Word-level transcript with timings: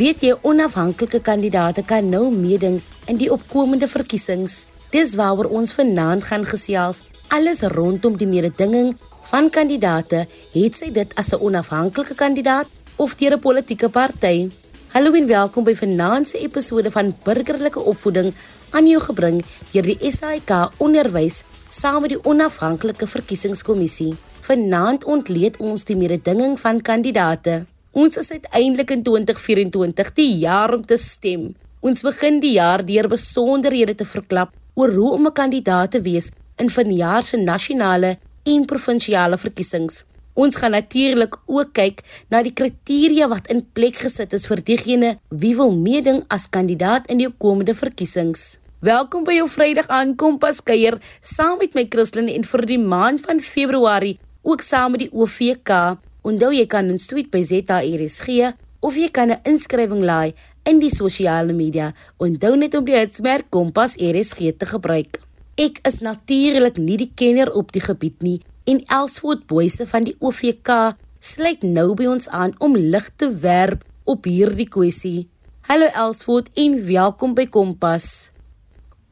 Weet 0.00 0.22
jy 0.24 0.30
onafhanklike 0.48 1.18
kandidaate 1.20 1.82
kan 1.84 2.06
nou 2.08 2.30
meeding 2.32 2.78
in 3.12 3.18
die 3.20 3.26
opkomende 3.28 3.84
verkiesings? 3.84 4.62
Dis 4.94 5.10
waaroor 5.18 5.50
ons 5.58 5.74
vanaand 5.76 6.24
gaan 6.24 6.46
gesels. 6.48 7.02
Alles 7.36 7.60
rondom 7.74 8.14
die 8.16 8.28
mededinging 8.30 8.94
van 9.28 9.50
kandidaate, 9.52 10.22
het 10.54 10.78
sy 10.78 10.88
dit 10.88 11.12
as 11.20 11.34
'n 11.34 11.42
onafhanklike 11.44 12.14
kandidaat 12.14 12.68
of 12.96 13.14
deur 13.20 13.36
'n 13.36 13.40
politieke 13.40 13.88
party. 13.88 14.48
Hallo 14.94 15.12
en 15.12 15.26
welkom 15.26 15.64
by 15.64 15.74
vanaand 15.74 16.28
se 16.28 16.38
episode 16.38 16.90
van 16.90 17.14
Burgerlike 17.24 17.80
Opvoeding 17.80 18.32
aan 18.70 18.86
jou 18.86 19.00
gebring 19.00 19.44
deur 19.72 19.82
die 19.82 20.10
SAIK 20.10 20.70
Onderwys 20.78 21.44
saam 21.68 22.00
met 22.00 22.10
die 22.10 22.24
Onafhanklike 22.24 23.06
Verkiesingskommissie. 23.06 24.16
Vanaand 24.40 25.04
ontleed 25.04 25.56
ons 25.58 25.84
die 25.84 25.96
mededinging 25.96 26.60
van 26.60 26.80
kandidaate. 26.80 27.66
Ons 27.90 28.14
is 28.20 28.28
uiteindelik 28.30 28.92
in 28.94 29.00
2024, 29.02 30.12
die 30.14 30.36
jaar 30.44 30.70
om 30.76 30.82
te 30.86 30.94
stem. 30.94 31.48
Ons 31.82 32.04
begin 32.06 32.36
die 32.38 32.52
jaar 32.54 32.84
deur 32.86 33.08
besonderhede 33.10 33.96
te 33.98 34.06
verklap 34.06 34.52
oor 34.78 34.92
hoe 34.94 35.10
om 35.16 35.26
'n 35.26 35.32
kandidaat 35.32 35.90
te 35.90 36.00
wees 36.00 36.30
in 36.58 36.70
vanjaar 36.70 37.22
se 37.24 37.36
nasionale 37.36 38.18
en 38.44 38.64
provinsiale 38.64 39.38
verkiesings. 39.38 40.04
Ons 40.34 40.56
gaan 40.56 40.70
natuurlik 40.70 41.36
ook 41.46 41.72
kyk 41.72 42.02
na 42.30 42.42
die 42.42 42.52
kriteria 42.52 43.28
wat 43.28 43.50
in 43.50 43.66
plek 43.72 43.96
gesit 43.96 44.32
is 44.32 44.46
vir 44.46 44.62
diegene 44.62 45.18
wie 45.28 45.56
wil 45.56 45.72
meeding 45.72 46.22
as 46.28 46.48
kandidaat 46.48 47.10
in 47.10 47.18
die 47.18 47.28
komende 47.38 47.74
verkiesings. 47.74 48.58
Welkom 48.80 49.24
by 49.24 49.32
jou 49.32 49.48
Vrydag 49.48 49.88
aan 49.88 50.14
Kompas 50.16 50.62
kuier 50.62 51.00
saam 51.20 51.58
met 51.58 51.74
my 51.74 51.86
Christlyn 51.90 52.28
en 52.28 52.44
vir 52.44 52.66
die 52.66 52.78
maand 52.78 53.20
van 53.20 53.40
Februarie 53.40 54.18
ook 54.42 54.62
saam 54.62 54.90
met 54.92 55.00
die 55.00 55.12
OVK. 55.12 55.98
Onthou 56.20 56.50
jy 56.52 56.66
kan 56.68 56.90
ons 56.92 57.06
tweet 57.08 57.30
by 57.32 57.40
ZARSG 57.40 58.50
of 58.84 58.96
jy 58.96 59.08
kan 59.08 59.30
'n 59.32 59.40
inskrywing 59.44 60.04
laai 60.04 60.34
in 60.64 60.78
die 60.78 60.92
sosiale 60.92 61.52
media. 61.52 61.94
Onthou 62.18 62.56
net 62.56 62.74
om 62.74 62.84
die 62.84 62.96
hitsmerk 62.96 63.48
Kompas 63.50 63.96
RSG 63.96 64.52
te 64.58 64.66
gebruik. 64.66 65.20
Ek 65.56 65.80
is 65.88 66.00
natuurlik 66.00 66.76
nie 66.76 66.96
die 66.96 67.12
kenner 67.14 67.52
op 67.52 67.72
die 67.72 67.80
gebied 67.80 68.22
nie 68.22 68.40
en 68.66 68.84
Elswood 68.86 69.46
Boyse 69.46 69.86
van 69.86 70.04
die 70.04 70.16
OVK 70.20 70.94
sluit 71.20 71.62
nou 71.62 71.94
by 71.94 72.06
ons 72.06 72.28
aan 72.28 72.52
om 72.58 72.76
lig 72.76 73.10
te 73.16 73.28
werp 73.40 73.84
op 74.04 74.24
hierdie 74.24 74.68
kwessie. 74.68 75.28
Hallo 75.68 75.86
Elswood 75.86 76.48
en 76.54 76.86
welkom 76.86 77.34
by 77.34 77.46
Kompas. 77.46 78.30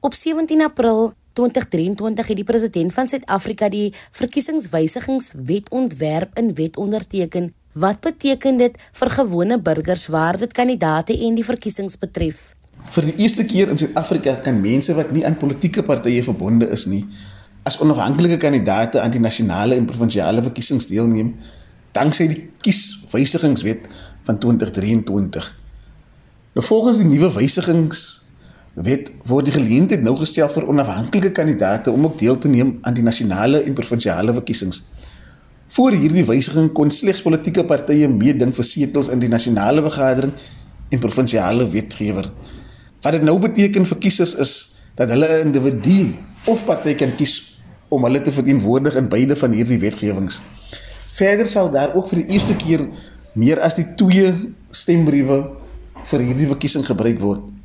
Op 0.00 0.14
17 0.14 0.62
April 0.62 1.17
2023 1.38 2.26
het 2.26 2.38
die 2.40 2.46
president 2.46 2.92
van 2.94 3.08
Suid-Afrika 3.08 3.68
die 3.70 3.92
verkiesingswysigingswet 4.18 5.70
ontwerp 5.70 6.38
in 6.38 6.50
wet 6.58 6.76
onderteken. 6.76 7.52
Wat 7.78 8.00
beteken 8.02 8.58
dit 8.58 8.78
vir 9.00 9.10
gewone 9.14 9.60
burgers 9.62 10.08
waar 10.10 10.38
dit 10.40 10.52
kandidate 10.52 11.14
en 11.14 11.38
die 11.38 11.46
verkiesings 11.46 11.98
betref? 12.00 12.56
Vir 12.90 13.06
die 13.06 13.14
eerste 13.22 13.46
keer 13.46 13.70
in 13.70 13.78
Suid-Afrika 13.78 14.34
kan 14.42 14.58
mense 14.60 14.94
wat 14.98 15.12
nie 15.14 15.22
aan 15.26 15.38
politieke 15.38 15.84
partye 15.86 16.24
verbonde 16.26 16.66
is 16.74 16.88
nie, 16.90 17.04
as 17.62 17.78
onafhanklike 17.84 18.40
kandidaate 18.42 18.98
aan 19.00 19.14
die 19.14 19.22
nasionale 19.22 19.78
en 19.78 19.86
provinsiale 19.86 20.42
verkiesings 20.42 20.88
deelneem 20.90 21.36
danksy 21.94 22.26
die 22.32 22.42
kieswysigingswet 22.66 23.86
van 24.26 24.38
2023. 24.42 25.52
Nou 26.58 26.66
volgens 26.66 26.98
die 26.98 27.06
nuwe 27.06 27.30
wysigings 27.36 28.08
wet 28.84 29.10
word 29.26 29.48
die 29.48 29.54
geleentheid 29.54 30.02
nou 30.04 30.14
gestel 30.20 30.48
vir 30.52 30.68
onafhanklike 30.70 31.32
kandidaate 31.34 31.90
om 31.90 32.04
ook 32.06 32.18
deel 32.20 32.38
te 32.38 32.50
neem 32.50 32.76
aan 32.86 32.94
die 32.94 33.02
nasionale 33.02 33.62
en 33.64 33.74
provinsiale 33.74 34.34
verkiesings. 34.36 34.82
Voor 35.76 35.92
hierdie 35.92 36.24
wysiging 36.24 36.70
kon 36.72 36.90
slegs 36.94 37.22
politieke 37.24 37.64
partye 37.68 38.08
meeding 38.08 38.54
vir 38.56 38.64
setels 38.64 39.10
in 39.12 39.20
die 39.20 39.28
nasionale 39.28 39.82
vergadering 39.84 40.32
en 40.88 41.02
provinsiale 41.02 41.66
wetgewer. 41.72 42.30
Wat 43.02 43.12
dit 43.12 43.26
nou 43.26 43.36
beteken 43.42 43.86
vir 43.86 44.00
kiesers 44.06 44.34
is 44.38 44.54
dat 44.96 45.10
hulle 45.10 45.28
'n 45.28 45.52
individu 45.52 46.14
of 46.46 46.64
party 46.64 46.94
kan 46.94 47.14
kies 47.16 47.60
om 47.88 48.04
hulle 48.04 48.22
te 48.22 48.32
verteenwoordig 48.32 48.94
in 48.94 49.08
beide 49.08 49.36
van 49.36 49.52
hierdie 49.52 49.78
wetgewings. 49.78 50.40
Verder 51.18 51.46
sal 51.46 51.70
daar 51.70 51.94
ook 51.94 52.08
vir 52.08 52.22
die 52.22 52.34
eerste 52.34 52.54
keer 52.56 52.88
meer 53.34 53.60
as 53.60 53.74
die 53.74 53.86
twee 53.96 54.34
stembriewe 54.70 55.50
vir 56.04 56.20
hierdie 56.20 56.46
verkiesing 56.46 56.86
gebruik 56.86 57.20
word. 57.20 57.57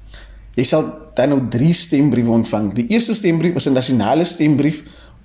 Jy 0.53 0.65
sal 0.69 0.85
dan 1.17 1.31
nou 1.33 1.39
3 1.49 1.73
stembriewe 1.73 2.29
ontvang. 2.29 2.73
Die 2.77 2.85
eerste 2.93 3.15
stembrief 3.17 3.55
is 3.55 3.67
'n 3.67 3.73
nasionale 3.73 4.25
stembrief 4.25 4.83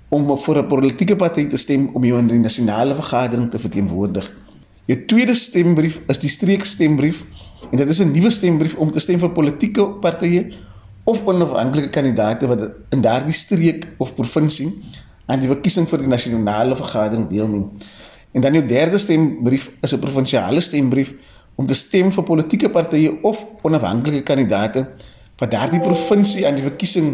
om 0.09 0.25
vir 0.37 0.57
'n 0.57 0.67
politieke 0.67 1.15
party 1.15 1.47
te 1.47 1.57
stem 1.57 1.89
om 1.93 2.03
jou 2.03 2.17
in 2.17 2.27
die 2.27 2.39
nasionale 2.39 2.95
vergadering 2.95 3.51
te 3.51 3.59
verteenwoordig. 3.59 4.31
Jou 4.85 5.05
tweede 5.05 5.35
stembrief 5.35 6.01
is 6.07 6.17
die 6.17 6.29
streekstembrief 6.29 7.23
en 7.71 7.77
dit 7.77 7.89
is 7.89 8.01
'n 8.01 8.11
nuwe 8.11 8.29
stembrief 8.29 8.75
om 8.75 8.91
te 8.91 8.99
stem 8.99 9.19
vir 9.19 9.29
politieke 9.29 9.85
partye 10.01 10.51
of 11.03 11.21
onafhanklike 11.25 11.89
kandidaate 11.89 12.47
wat 12.47 12.71
in 12.91 13.01
daardie 13.01 13.33
streek 13.33 13.87
of 13.97 14.15
provinsie 14.15 14.71
aan 15.27 15.39
die 15.39 15.47
verkiesing 15.47 15.87
vir 15.87 15.99
die 15.99 16.07
nasionale 16.07 16.75
vergadering 16.75 17.29
deelneem. 17.29 17.69
En 18.33 18.41
dan 18.41 18.53
jou 18.53 18.65
derde 18.65 18.97
stembrief 18.97 19.69
is 19.81 19.93
'n 19.93 19.99
provinsiale 19.99 20.61
stembrief 20.61 21.13
om 21.55 21.67
te 21.67 21.73
stem 21.73 22.11
vir 22.11 22.23
politieke 22.23 22.69
partye 22.69 23.11
of 23.21 23.45
onafhanklike 23.61 24.23
kandidaate 24.23 24.87
wat 25.39 25.51
daardie 25.51 25.79
provinsie 25.79 26.45
aan 26.47 26.59
die 26.59 26.65
verkiesing 26.65 27.13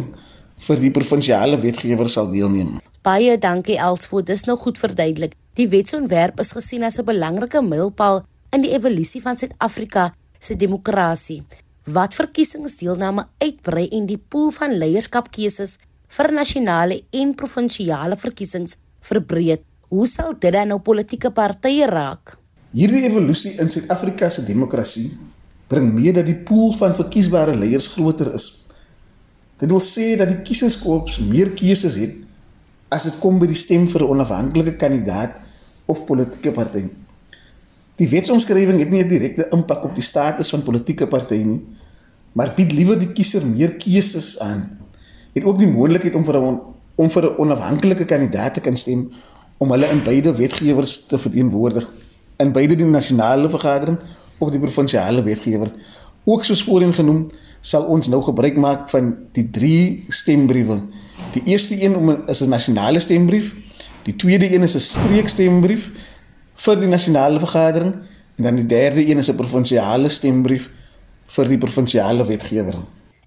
vir 0.65 0.81
die 0.81 0.91
provinsiale 0.91 1.59
wetgewer 1.61 2.09
sal 2.09 2.29
deelneem. 2.31 2.79
Baie 3.05 3.37
dankie 3.37 3.77
Elsvoort, 3.77 4.27
dis 4.27 4.45
nou 4.47 4.57
goed 4.57 4.79
verduidelik. 4.81 5.35
Die 5.55 5.67
wetsontwerp 5.69 6.39
is 6.41 6.51
gesien 6.57 6.83
as 6.83 6.97
'n 6.99 7.05
belangrike 7.05 7.61
mylpaal 7.61 8.23
in 8.51 8.61
die 8.61 8.73
evolusie 8.73 9.21
van 9.21 9.37
Suid-Afrika 9.37 10.13
se 10.39 10.55
demokrasie. 10.55 11.43
Wat 11.85 12.15
verkiesingsdeelname 12.15 13.27
uitbrei 13.37 13.87
en 13.91 14.05
die 14.05 14.17
pool 14.17 14.51
van 14.51 14.73
leierskapkeuses 14.77 15.77
vir 16.07 16.31
nasionale 16.31 17.03
en 17.11 17.35
provinsiale 17.35 18.17
verkiesings 18.17 18.77
verbreed. 18.99 19.61
Hoe 19.89 20.07
sal 20.07 20.33
dit 20.39 20.53
dan 20.53 20.67
nou 20.67 20.79
politieke 20.79 21.31
partye 21.31 21.85
raak? 21.85 22.37
Hierdie 22.73 23.05
evolusie 23.05 23.53
in 23.61 23.69
Suid-Afrika 23.69 24.29
se 24.29 24.43
demokrasie 24.43 25.11
bring 25.67 25.93
mee 25.93 26.13
dat 26.13 26.25
die 26.25 26.37
pool 26.47 26.71
van 26.71 26.95
verkiesbare 26.95 27.55
leiers 27.55 27.87
groter 27.87 28.33
is. 28.33 28.67
Dit 29.57 29.71
wil 29.71 29.81
sê 29.81 30.15
dat 30.19 30.29
die 30.29 30.41
kieserskorps 30.43 31.19
meer 31.19 31.53
keuses 31.55 31.95
het 31.95 32.21
as 32.89 33.03
dit 33.03 33.17
kom 33.19 33.39
by 33.39 33.47
die 33.47 33.57
stem 33.57 33.87
vir 33.87 34.01
'n 34.01 34.09
onafhanklike 34.09 34.75
kandidaat 34.77 35.41
of 35.85 36.05
politieke 36.05 36.51
party. 36.51 36.85
Die 37.95 38.09
wetsomskrywing 38.09 38.79
het 38.79 38.89
nie 38.89 39.03
'n 39.03 39.07
direkte 39.07 39.47
impak 39.51 39.83
op 39.83 39.95
die 39.95 40.03
status 40.03 40.49
van 40.49 40.63
politieke 40.63 41.07
partye 41.07 41.45
nie, 41.45 41.61
maar 42.33 42.53
bied 42.55 42.71
liewer 42.71 42.99
die 42.99 43.13
kiezer 43.15 43.45
meer 43.45 43.75
keuses 43.79 44.39
aan 44.39 44.77
en 45.33 45.45
ook 45.45 45.59
die 45.59 45.71
moontlikheid 45.71 46.15
om 46.15 46.25
vir 46.25 46.37
'n 46.37 46.59
om 46.95 47.09
vir 47.09 47.23
'n 47.23 47.37
onafhanklike 47.37 48.05
kandidaat 48.05 48.53
te 48.53 48.61
kan 48.61 48.77
stem 48.77 49.11
om 49.57 49.71
hulle 49.71 49.87
in 49.91 50.03
beide 50.03 50.35
wetgewers 50.35 51.07
te 51.07 51.17
verteenwoordig 51.17 51.87
in 52.37 52.51
beide 52.51 52.75
die 52.75 52.85
nasionale 52.85 53.49
vergadering 53.49 53.97
of 54.37 54.51
die 54.51 54.59
provinsiale 54.59 55.23
wetgewer. 55.23 55.71
Ook 56.23 56.43
soos 56.43 56.63
voorheen 56.63 56.93
genoem, 56.93 57.31
sal 57.61 57.83
ons 57.89 58.07
nou 58.07 58.21
gebruik 58.23 58.57
maak 58.57 58.89
van 58.89 59.13
die 59.33 59.49
drie 59.51 60.05
stembriewe. 60.09 60.81
Die 61.33 61.43
eerste 61.45 61.77
een 61.81 61.95
om 61.95 62.09
is 62.27 62.41
'n 62.41 62.49
nasionale 62.49 62.99
stembrief, 62.99 63.53
die 64.03 64.15
tweede 64.15 64.53
een 64.53 64.63
is 64.63 64.75
'n 64.75 64.79
streekstembrief 64.79 65.91
vir 66.55 66.79
die 66.79 66.87
nasionale 66.87 67.39
vergadering 67.39 67.93
en 68.37 68.43
dan 68.43 68.55
die 68.55 68.65
derde 68.65 69.07
een 69.07 69.17
is 69.17 69.29
'n 69.29 69.35
provinsiale 69.35 70.09
stembrief 70.09 70.69
vir 71.25 71.47
die 71.47 71.57
provinsiale 71.57 72.25
wetgewer. 72.25 72.75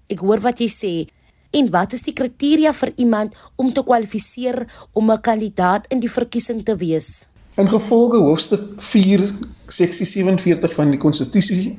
Ek 0.07 0.19
hoor 0.19 0.39
wat 0.39 0.59
jy 0.59 0.69
sê. 0.69 1.07
En 1.51 1.69
wat 1.71 1.93
is 1.93 2.01
die 2.01 2.13
kriteria 2.13 2.73
vir 2.73 2.91
iemand 2.95 3.33
om 3.55 3.73
te 3.73 3.83
kwalifiseer 3.83 4.67
om 4.93 5.11
'n 5.11 5.21
kandidaat 5.21 5.85
in 5.89 5.99
die 5.99 6.11
verkiesing 6.11 6.63
te 6.63 6.75
wees? 6.75 7.25
In 7.59 7.67
gevolge 7.67 8.17
hoofstuk 8.23 8.61
4 8.77 9.33
seksie 9.67 10.05
47 10.07 10.73
van 10.73 10.93
die 10.93 10.99
konstitusie 10.99 11.73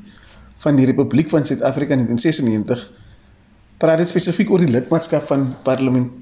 van 0.61 0.77
die 0.77 0.85
Republiek 0.85 1.31
van 1.33 1.47
Suid-Afrika 1.49 1.97
in 1.97 2.03
1996 2.05 2.83
praat 3.81 4.03
dit 4.03 4.13
spesifiek 4.13 4.51
oor 4.53 4.61
die 4.61 4.69
lidmaatskap 4.69 5.25
van 5.31 5.47
parlement 5.65 6.19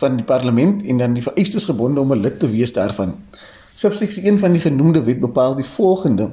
van 0.00 0.16
die 0.16 0.24
parlement 0.24 0.80
en 0.88 1.02
dan 1.02 1.12
die 1.16 1.24
vereistes 1.26 1.68
gebonde 1.68 2.00
om 2.00 2.12
'n 2.12 2.22
lid 2.24 2.38
te 2.40 2.48
wees 2.48 2.72
daarvan. 2.72 3.12
Subseksie 3.74 4.24
1 4.24 4.38
van 4.38 4.52
die 4.52 4.64
genoemde 4.64 5.04
wet 5.04 5.20
bepaal 5.20 5.54
die 5.56 5.68
volgende: 5.76 6.30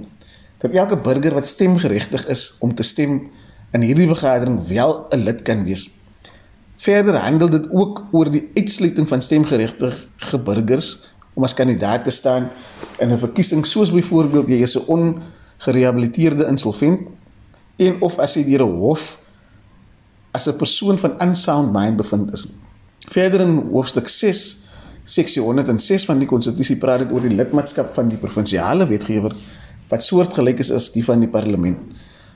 dat 0.58 0.72
elke 0.72 0.98
burger 0.98 1.34
wat 1.34 1.48
stemgeregtig 1.48 2.28
is 2.28 2.56
om 2.60 2.76
te 2.76 2.84
stem 2.84 3.28
in 3.72 3.82
hierdie 3.82 4.08
vergadering 4.08 4.68
wel 4.68 5.08
'n 5.12 5.24
lid 5.24 5.42
kan 5.42 5.64
wees. 5.64 5.90
Verder 6.78 7.16
handel 7.16 7.50
dit 7.50 7.72
ook 7.72 8.06
oor 8.12 8.32
die 8.32 8.50
uitsluiting 8.56 9.08
van 9.08 9.22
stemgeregtige 9.22 10.38
burgers 10.44 11.13
om 11.34 11.44
as 11.44 11.54
kandidaat 11.54 12.04
te 12.04 12.10
staan 12.10 12.50
in 13.00 13.12
'n 13.12 13.18
verkiesing 13.18 13.66
soos 13.66 13.92
byvoorbeeld 13.92 14.48
jy 14.48 14.62
is 14.62 14.78
'n 14.78 14.86
ongerehabiliteerde 14.88 16.46
insolvent 16.46 17.08
en 17.76 18.02
of 18.02 18.18
as 18.18 18.34
jy 18.36 18.44
deur 18.44 18.66
'n 18.66 18.78
hof 18.80 19.20
as 20.32 20.48
'n 20.48 20.58
persoon 20.58 20.98
van 20.98 21.22
unsound 21.22 21.74
mind 21.74 21.98
bevind 21.98 22.34
is. 22.34 22.48
Verder 23.00 23.42
in 23.42 23.70
hoofstuk 23.72 24.08
6 24.08 24.70
seksie 25.04 25.42
106 25.42 26.06
van 26.06 26.20
die 26.20 26.28
konstitusie 26.28 26.78
praat 26.80 27.00
dit 27.04 27.12
oor 27.12 27.22
die 27.22 27.36
lidmaatskap 27.36 27.94
van 27.94 28.10
die 28.10 28.18
provinsiale 28.18 28.88
wetgewer 28.88 29.36
wat 29.90 30.04
soortgelyk 30.04 30.60
is 30.60 30.72
as 30.72 30.92
die 30.94 31.04
van 31.04 31.20
die 31.20 31.30
parlement. 31.30 31.78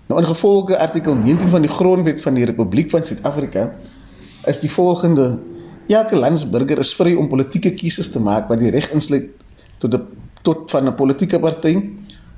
Nou 0.07 0.19
ingevolge 0.21 0.77
artikel 0.77 1.15
19 1.15 1.49
van 1.49 1.61
die 1.61 1.71
Grondwet 1.71 2.21
van 2.21 2.33
die 2.33 2.45
Republiek 2.45 2.89
van 2.89 3.03
Suid-Afrika 3.03 3.71
is 4.47 4.59
die 4.59 4.71
volgende: 4.71 5.39
Elke 5.87 6.17
landsburger 6.19 6.81
is 6.83 6.91
vry 6.95 7.13
om 7.15 7.29
politieke 7.31 7.71
keuses 7.71 8.09
te 8.11 8.19
maak 8.19 8.49
wat 8.51 8.59
die 8.59 8.71
reg 8.73 8.89
insluit 8.91 9.29
tot 9.79 9.93
'n 9.93 10.03
tot 10.43 10.71
van 10.71 10.87
'n 10.87 10.95
politieke 10.95 11.39
party 11.39 11.79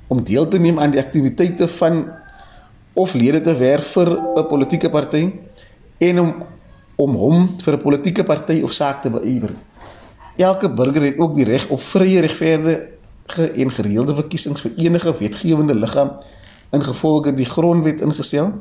om 0.07 0.23
deel 0.23 0.47
te 0.47 0.59
neem 0.59 0.79
aan 0.79 0.91
die 0.91 0.99
aktiwiteite 0.99 1.67
van 1.67 2.11
of 2.93 3.13
lede 3.13 3.41
te 3.41 3.55
werf 3.57 3.93
vir 3.93 4.09
'n 4.37 4.47
politieke 4.47 4.89
party 4.89 5.31
en 5.97 6.19
om 6.19 6.33
om 6.95 7.15
hom 7.15 7.49
vir 7.63 7.73
'n 7.73 7.81
politieke 7.81 8.23
party 8.23 8.61
of 8.63 8.71
saak 8.71 9.01
te 9.01 9.09
beywer. 9.09 9.51
Elke 10.37 10.69
burger 10.69 11.01
het 11.01 11.17
ook 11.17 11.35
die 11.35 11.45
reg 11.45 11.69
op 11.69 11.81
vrye, 11.81 12.19
regverdige 12.19 13.51
en 13.55 13.71
gereelde 13.71 14.15
verkiesings 14.15 14.61
vir 14.61 14.71
enige 14.77 15.13
wetgewende 15.19 15.75
liggaam 15.75 16.11
ingevolge 16.71 17.33
die 17.33 17.45
grondwet 17.45 18.01
ingestel 18.01 18.53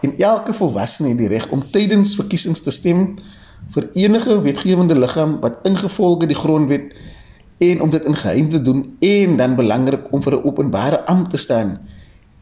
en 0.00 0.18
elke 0.18 0.52
volwassene 0.52 1.08
het 1.08 1.18
die 1.18 1.28
reg 1.28 1.48
om 1.48 1.62
tydens 1.70 2.14
verkiesings 2.14 2.62
te 2.62 2.70
stem 2.70 3.14
vir 3.70 3.88
enige 3.94 4.40
wetgewende 4.42 4.94
liggaam 4.98 5.40
wat 5.40 5.62
ingevolge 5.68 6.26
die 6.26 6.36
grondwet 6.36 6.94
en 7.62 7.80
om 7.80 7.90
dit 7.90 8.04
in 8.04 8.14
geheim 8.14 8.50
te 8.50 8.62
doen 8.62 8.96
en 9.00 9.36
dan 9.36 9.56
belangrik 9.56 10.12
om 10.12 10.22
vir 10.22 10.34
'n 10.36 10.44
openbare 10.44 11.06
ampt 11.06 11.30
te 11.30 11.36
staan 11.36 11.78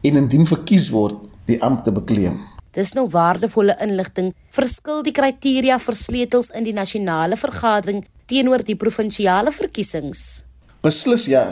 en 0.01 0.15
indien 0.15 0.47
verkies 0.47 0.89
word 0.89 1.15
die 1.45 1.61
ampt 1.63 1.83
te 1.83 1.91
bekleem. 1.91 2.39
Dis 2.71 2.93
nou 2.93 3.09
waardevolle 3.09 3.75
inligting. 3.83 4.33
Verskil 4.49 5.03
die 5.03 5.11
kriteria 5.11 5.79
vir 5.79 5.95
sleutels 5.95 6.49
in 6.49 6.63
die 6.63 6.73
nasionale 6.73 7.37
vergadering 7.37 8.05
teenoor 8.25 8.63
die 8.63 8.75
provinsiale 8.75 9.51
verkiesings? 9.51 10.43
Beslis 10.81 11.25
ja. 11.25 11.43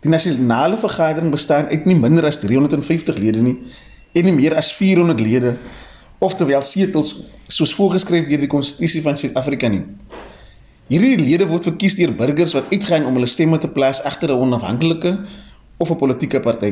Die 0.00 0.10
nasionale 0.10 0.76
vergadering 0.76 1.30
bestaan 1.30 1.70
uit 1.70 1.86
nie 1.86 1.94
minder 1.94 2.26
as 2.26 2.40
350 2.42 3.18
lede 3.18 3.42
nie 3.42 3.56
en 4.12 4.24
nie 4.24 4.34
meer 4.34 4.54
as 4.58 4.72
400 4.72 5.20
lede 5.20 5.54
oftewel 6.18 6.62
setels 6.62 7.14
soos 7.48 7.74
voorgeskryf 7.74 8.28
deur 8.28 8.38
die 8.40 8.50
konstitusie 8.50 9.02
van 9.02 9.18
Suid-Afrika 9.18 9.68
nie. 9.68 9.82
Hierdie 10.88 11.16
lede 11.16 11.46
word 11.48 11.64
verkies 11.64 11.96
deur 11.96 12.12
burgers 12.12 12.52
wat 12.56 12.68
uitgaan 12.72 13.06
om 13.08 13.16
hulle 13.16 13.28
stemme 13.30 13.58
te 13.58 13.68
plaas 13.68 14.02
agter 14.04 14.30
'n 14.30 14.40
onafhanklike 14.46 15.18
of 15.78 15.90
'n 15.90 15.96
politieke 15.96 16.40
party. 16.40 16.70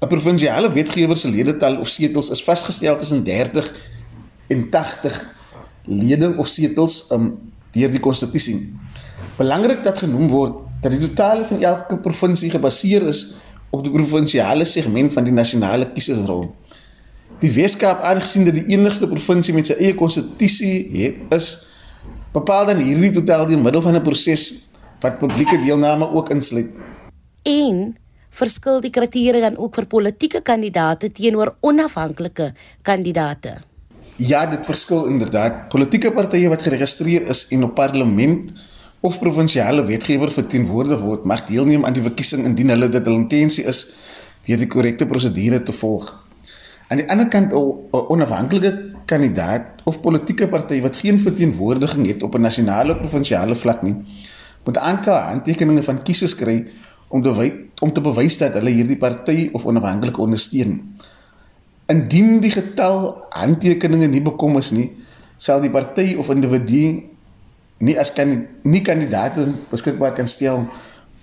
'n 0.00 0.08
Provinsiale 0.08 0.72
wetgewer 0.72 1.16
se 1.16 1.28
ledetal 1.28 1.76
of 1.80 1.88
setels 1.88 2.30
is 2.30 2.42
vasgestel 2.42 2.98
tussen 2.98 3.24
30 3.24 3.72
en 4.48 4.70
80 4.70 5.34
lede 5.84 6.34
of 6.36 6.46
setels 6.46 7.06
um, 7.12 7.38
deur 7.72 7.90
die 7.90 8.00
konstitusie. 8.00 8.78
Belangrik 9.36 9.84
dat 9.84 9.98
genoem 9.98 10.28
word 10.28 10.54
dat 10.80 10.92
die 10.92 11.00
totale 11.00 11.44
van 11.44 11.62
elke 11.62 11.96
provinsie 11.96 12.50
gebaseer 12.50 13.02
is 13.08 13.34
op 13.70 13.84
die 13.84 13.92
provinsiale 13.92 14.64
segment 14.64 15.12
van 15.12 15.24
die 15.24 15.32
nasionale 15.32 15.90
kiesersrol. 15.92 16.48
Die 17.40 17.52
Weskaap 17.56 18.02
aangesien 18.04 18.44
dat 18.44 18.56
die 18.58 18.66
enigste 18.74 19.06
provinsie 19.08 19.54
met 19.56 19.70
sy 19.70 19.78
eie 19.80 19.94
konstitusie 19.96 20.90
het, 20.92 21.22
is 21.32 21.46
bepaal 22.34 22.68
dan 22.68 22.82
hierdie 22.84 23.14
totaal 23.16 23.46
deur 23.48 23.62
middel 23.62 23.80
van 23.80 23.96
'n 23.96 24.04
proses 24.04 24.68
wat 25.00 25.16
publieke 25.18 25.56
deelname 25.64 26.04
ook 26.04 26.28
insluit. 26.30 26.68
En 27.48 27.96
verskil 28.28 28.80
die 28.80 28.90
kriteria 28.90 29.40
dan 29.40 29.56
ook 29.56 29.74
vir 29.74 29.86
politieke 29.86 30.42
kandidate 30.42 31.12
teenoor 31.12 31.56
onafhanklike 31.60 32.52
kandidate? 32.82 33.56
Ja, 34.16 34.46
dit 34.46 34.66
verskil 34.66 35.06
inderdaad. 35.06 35.68
Politieke 35.68 36.12
partye 36.12 36.48
wat 36.48 36.62
geregistreer 36.62 37.28
is 37.28 37.46
en 37.48 37.64
op 37.64 37.74
parlement 37.74 38.52
of 39.00 39.18
provinsiale 39.18 39.84
wetgewer 39.84 40.30
verteenwoordig 40.30 41.00
word, 41.00 41.24
mag 41.24 41.46
deelneem 41.46 41.84
aan 41.84 41.96
die 41.96 42.02
verkiesing 42.02 42.44
indien 42.44 42.68
hulle 42.68 42.88
dit 42.88 43.06
hul 43.06 43.16
intensie 43.16 43.64
is 43.64 43.86
deur 44.44 44.58
die 44.58 44.66
korrekte 44.66 45.06
prosedure 45.06 45.62
te 45.62 45.72
volg. 45.72 46.29
Aan 46.90 46.98
die 46.98 47.06
ander 47.06 47.28
kant 47.30 47.52
'n 47.54 48.06
onafhanklike 48.10 48.70
kandidaat 49.06 49.82
of 49.86 50.00
politieke 50.00 50.48
party 50.48 50.80
wat 50.82 50.96
geen 50.96 51.20
verteenwoordiging 51.20 52.06
het 52.06 52.22
op 52.22 52.34
'n 52.34 52.40
nasionale 52.40 52.92
of 52.92 52.98
provinsiale 52.98 53.54
vlak 53.54 53.82
nie, 53.82 53.94
moet 54.64 54.78
aantal 54.78 55.14
handtekeninge 55.14 55.82
van 55.82 56.02
kiesers 56.02 56.34
kry 56.34 56.66
om 57.08 57.22
te 57.22 57.52
om 57.80 57.92
te 57.92 58.00
bewys 58.00 58.38
dat 58.38 58.52
hulle 58.52 58.70
hierdie 58.70 58.96
party 58.96 59.48
of 59.52 59.64
onafhanklike 59.64 60.20
ondersteun. 60.20 60.96
Indien 61.86 62.40
die 62.40 62.50
getal 62.50 63.24
handtekeninge 63.30 64.06
nie 64.06 64.22
bekom 64.22 64.58
is 64.58 64.70
nie, 64.70 64.90
sal 65.36 65.60
die 65.60 65.70
party 65.70 66.14
of 66.18 66.28
individu 66.28 67.02
nie 67.78 67.98
as 67.98 68.12
kan 68.12 68.46
nie 68.62 68.82
kandidaate 68.82 69.54
beskikbaar 69.70 70.12
kan 70.12 70.28
stel 70.28 70.66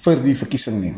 vir 0.01 0.23
die 0.23 0.35
verkiesing 0.35 0.81
nie. 0.81 0.95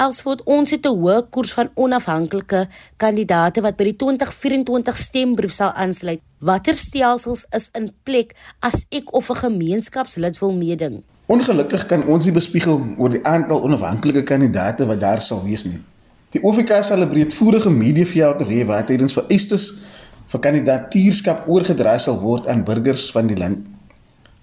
Elsvoort 0.00 0.40
ons 0.48 0.70
het 0.72 0.86
'n 0.86 0.96
hoë 0.96 1.28
koers 1.30 1.52
van 1.52 1.68
onafhanklike 1.74 2.60
kandidate 2.96 3.60
wat 3.60 3.76
by 3.76 3.84
die 3.84 3.96
2024 3.96 4.96
stembrief 4.96 5.52
sal 5.52 5.72
aansluit. 5.72 6.20
Watter 6.38 6.74
stelsels 6.74 7.44
is 7.50 7.68
in 7.72 7.92
plek 8.02 8.32
as 8.60 8.86
ek 8.88 9.12
of 9.12 9.28
'n 9.30 9.34
gemeenskapslid 9.34 10.38
wil 10.38 10.54
meeding? 10.54 11.02
Ongelukkig 11.26 11.86
kan 11.86 12.06
ons 12.06 12.24
nie 12.24 12.32
bespiegel 12.32 12.80
oor 12.96 13.10
die 13.10 13.24
aantal 13.24 13.62
onafhanklike 13.62 14.22
kandidate 14.22 14.86
wat 14.86 15.00
daar 15.00 15.22
sal 15.22 15.44
wees 15.44 15.64
nie. 15.64 15.82
Die 16.30 16.42
OFK 16.42 16.82
sal 16.82 17.02
'n 17.02 17.08
breedvoerige 17.08 17.70
mediaveld 17.70 18.40
hê 18.48 18.64
waar 18.64 18.86
tydens 18.86 19.12
vereistes 19.12 19.82
vir 20.26 20.40
kandidatuurskap 20.40 21.48
oorgedra 21.48 21.98
sal 21.98 22.20
word 22.20 22.46
aan 22.46 22.64
burgers 22.64 23.10
van 23.10 23.26
die 23.26 23.36
land. 23.36 23.58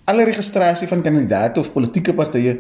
Alle 0.03 0.23
registrasie 0.23 0.87
van 0.87 1.01
kandidate 1.01 1.59
of 1.59 1.73
politieke 1.73 2.13
partye 2.13 2.59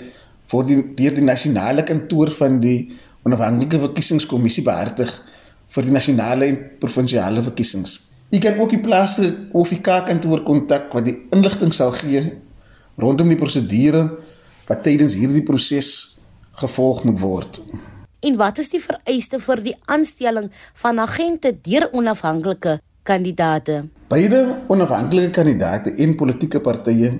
word 0.51 0.69
die, 0.71 0.81
deur 0.97 1.15
die 1.15 1.25
nasionale 1.25 1.83
kantoor 1.87 2.31
van 2.37 2.59
die 2.63 2.79
onafhanklike 3.27 3.79
verkiesingskommissie 3.83 4.63
behartig 4.63 5.11
vir 5.75 5.87
die 5.87 5.95
nasionale 5.95 6.47
en 6.47 6.59
provinsiale 6.81 7.43
verkiesings. 7.43 7.97
U 8.31 8.39
kan 8.43 8.59
ook 8.59 8.73
die 8.75 8.83
plaaslike 8.83 9.49
OFK 9.55 9.89
kantoor 10.07 10.43
kontak 10.47 10.91
wat 10.95 11.07
die 11.07 11.15
inligting 11.35 11.73
sal 11.75 11.93
gee 11.95 12.23
rondom 12.99 13.29
die 13.31 13.39
prosedure 13.39 14.03
wat 14.67 14.83
tydens 14.83 15.15
hierdie 15.15 15.45
proses 15.47 16.19
gevolg 16.59 17.03
moet 17.07 17.21
word. 17.21 17.61
En 18.25 18.35
wat 18.39 18.57
is 18.59 18.71
die 18.73 18.81
vereiste 18.81 19.39
vir 19.39 19.61
die 19.63 19.75
aanstelling 19.93 20.49
van 20.81 20.99
agente 20.99 21.53
deur 21.63 21.87
onafhanklike 21.93 22.79
kandidate? 23.07 23.85
Beide 24.11 24.41
onafhanklike 24.67 25.31
kandidate 25.35 25.93
en 25.95 26.15
politieke 26.19 26.59
partye 26.63 27.13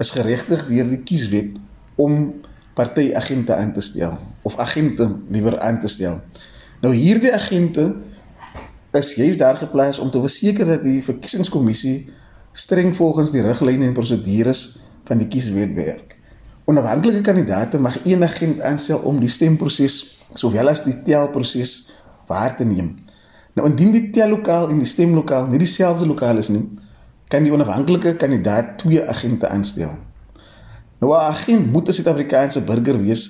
is 0.00 0.12
geregtig 0.14 0.64
deur 0.68 0.88
die 0.92 1.02
kieswet 1.04 1.58
om 2.00 2.30
partyagente 2.74 3.54
aan 3.54 3.72
te 3.72 3.80
stel 3.80 4.18
of 4.42 4.56
agente 4.56 5.06
liewer 5.30 5.58
aan 5.60 5.80
te 5.80 5.88
stel. 5.88 6.20
Nou 6.82 6.94
hierdie 6.94 7.32
agente 7.34 7.94
is 8.94 9.14
juist 9.14 9.38
daar 9.38 9.56
geplaas 9.56 9.98
om 9.98 10.10
te 10.10 10.20
verseker 10.20 10.66
dat 10.66 10.82
die 10.82 11.02
verkiesingskommissie 11.02 12.10
streng 12.52 12.94
volgens 12.96 13.32
die 13.34 13.42
riglyne 13.42 13.86
en 13.86 13.96
prosedures 13.96 14.66
van 15.04 15.18
die 15.18 15.28
kieswet 15.28 15.74
werk. 15.74 16.14
Onafhanklike 16.64 17.20
kandidaate 17.20 17.78
mag 17.78 17.98
een 18.04 18.22
agent 18.24 18.60
aanstel 18.60 18.98
om 18.98 19.18
die 19.20 19.28
stemproses 19.28 20.22
sowel 20.34 20.70
as 20.70 20.84
die 20.84 20.94
telproses 21.06 21.92
waar 22.26 22.56
te 22.56 22.64
neem. 22.64 22.94
Nou 23.54 23.68
indien 23.68 23.92
die 23.94 24.08
tellokaal 24.14 24.70
en 24.72 24.80
die 24.82 24.88
stemlokaal 24.88 25.50
nie 25.50 25.60
dieselfde 25.62 26.06
lokaal 26.06 26.40
is 26.42 26.50
nie, 26.50 26.64
kan 27.28 27.44
die 27.44 27.52
onafhanklike 27.52 28.16
kandidaat 28.18 28.78
twee 28.82 29.02
agente 29.08 29.48
aanstel. 29.48 29.92
Nou 31.04 31.16
'n 31.16 31.28
agent 31.36 31.72
moet 31.72 31.88
'n 31.88 31.92
Suid-Afrikaanse 31.92 32.60
burger 32.60 32.98
wees 33.02 33.22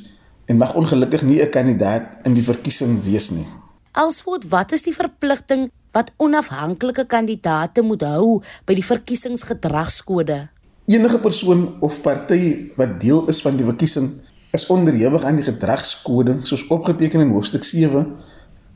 en 0.47 0.57
mag 0.57 0.75
ongelukkig 0.75 1.23
nie 1.23 1.43
'n 1.43 1.51
kandidaat 1.51 2.03
in 2.23 2.35
die 2.35 2.43
verkiesing 2.43 3.03
wees 3.03 3.31
nie. 3.31 3.47
Alsvoort, 3.93 4.49
wat 4.49 4.73
is 4.73 4.83
die 4.83 4.95
verpligting 4.95 5.71
wat 5.91 6.13
onafhanklike 6.17 7.07
kandidaate 7.07 7.83
moet 7.83 8.03
hou 8.03 8.43
by 8.65 8.75
die 8.75 8.85
verkiesingsgedragskode? 8.85 10.49
Enige 10.87 11.19
persoon 11.19 11.75
of 11.81 12.01
party 12.01 12.71
wat 12.77 13.01
deel 13.01 13.29
is 13.29 13.43
van 13.43 13.57
die 13.57 13.67
verkiesing 13.67 14.11
is 14.51 14.67
onderhewig 14.67 15.23
aan 15.25 15.37
die 15.37 15.45
gedragskode 15.45 16.39
soos 16.43 16.67
opgeteken 16.67 17.21
in 17.21 17.31
hoofstuk 17.31 17.65
7 17.65 18.17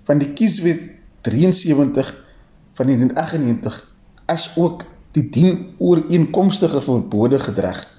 van 0.03 0.19
die 0.19 0.33
Kieswet 0.33 0.81
73 1.21 2.25
van 2.75 2.87
1998 2.87 3.91
as 4.27 4.51
ook 4.57 4.85
die 5.13 5.29
dien 5.31 5.75
ooreenkomstige 5.79 6.83
verbode 6.83 7.39
gedrag. 7.39 7.98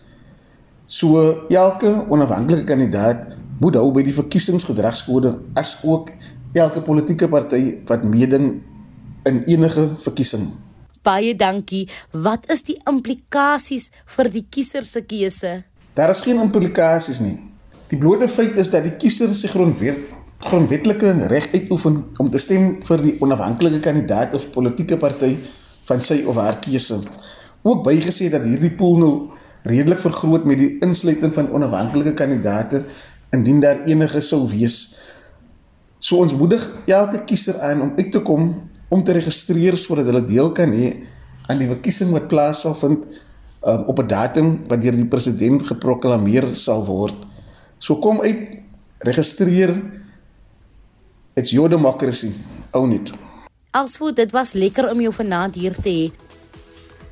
So 0.89 1.45
elke 1.53 1.91
onafhanklike 2.09 2.65
kandidaat 2.65 3.35
moet 3.61 3.75
hou 3.77 3.91
by 3.93 4.01
die 4.01 4.13
verkiesingsgedragskode 4.15 5.35
as 5.59 5.75
ook 5.85 6.09
elke 6.57 6.81
politieke 6.81 7.27
party 7.29 7.61
wat 7.85 8.07
meeding 8.09 8.55
in 9.29 9.43
enige 9.45 9.85
verkiesing. 10.01 10.47
Baie 11.05 11.35
dankie. 11.37 11.85
Wat 12.09 12.49
is 12.49 12.65
die 12.65 12.79
implikasies 12.89 13.91
vir 14.15 14.31
die 14.33 14.45
kiezer 14.49 14.83
se 14.83 15.03
keuse? 15.05 15.59
Daar 15.93 16.09
is 16.09 16.23
geen 16.25 16.41
implikasies 16.41 17.21
nie. 17.21 17.37
Die 17.93 17.97
blote 18.01 18.25
feit 18.27 18.57
is 18.57 18.73
dat 18.73 18.87
die 18.87 18.97
kiezer 18.97 19.35
sy 19.37 19.51
grondwet 19.53 20.01
grondwetlike 20.39 21.11
reg 21.29 21.49
uitoefen 21.51 22.03
om 22.17 22.29
te 22.31 22.39
stem 22.41 22.79
vir 22.87 23.01
die 23.03 23.17
onafhanklike 23.21 23.81
kandidaat 23.83 24.33
of 24.33 24.49
politieke 24.55 24.97
party 24.97 25.35
van 25.85 26.01
sy 26.01 26.23
of 26.25 26.39
haar 26.39 26.57
keuse. 26.63 26.97
Ook 27.61 27.83
bygesê 27.85 28.29
dat 28.31 28.47
hierdie 28.47 28.71
pool 28.79 28.97
nou 28.97 29.13
redelik 29.63 29.99
vergroot 29.99 30.45
met 30.45 30.57
die 30.57 30.77
insluiting 30.79 31.33
van 31.33 31.51
onafhanklike 31.51 32.13
kandidaate 32.13 32.83
indien 33.31 33.59
daar 33.59 33.85
enige 33.85 34.21
sou 34.21 34.47
wees 34.49 34.99
So 35.99 36.21
ons 36.23 36.31
moedig 36.31 36.63
elke 36.87 37.25
kiezer 37.27 37.59
aan 37.59 37.81
om 37.83 37.89
uit 37.97 38.11
te 38.11 38.21
kom 38.23 38.53
om 38.89 39.01
te 39.03 39.11
registreer 39.17 39.75
sodat 39.77 40.07
hulle 40.07 40.23
deel 40.25 40.53
kan 40.55 40.71
hê 40.71 40.93
aan 41.51 41.59
die 41.59 41.67
verkiesing 41.67 42.13
wat 42.15 42.29
plaas 42.31 42.63
sal 42.63 42.75
vind 42.79 43.03
um, 43.67 43.83
op 43.91 43.99
'n 43.99 44.07
datum 44.07 44.47
wat 44.71 44.81
deur 44.81 44.95
die 44.95 45.05
president 45.05 45.67
geproklaameer 45.67 46.55
sal 46.55 46.85
word. 46.85 47.15
So 47.77 47.99
kom 47.99 48.21
uit, 48.21 48.63
registreer. 48.99 49.75
It's 51.35 51.51
your 51.51 51.69
democracy. 51.69 52.31
Own 52.71 52.91
it. 52.91 53.11
Alsvoor 53.71 54.13
dit 54.13 54.31
was 54.31 54.53
lekker 54.53 54.91
om 54.91 55.01
jou 55.01 55.13
vanaand 55.13 55.55
hier 55.55 55.75
te 55.75 55.89
hê. 55.89 56.28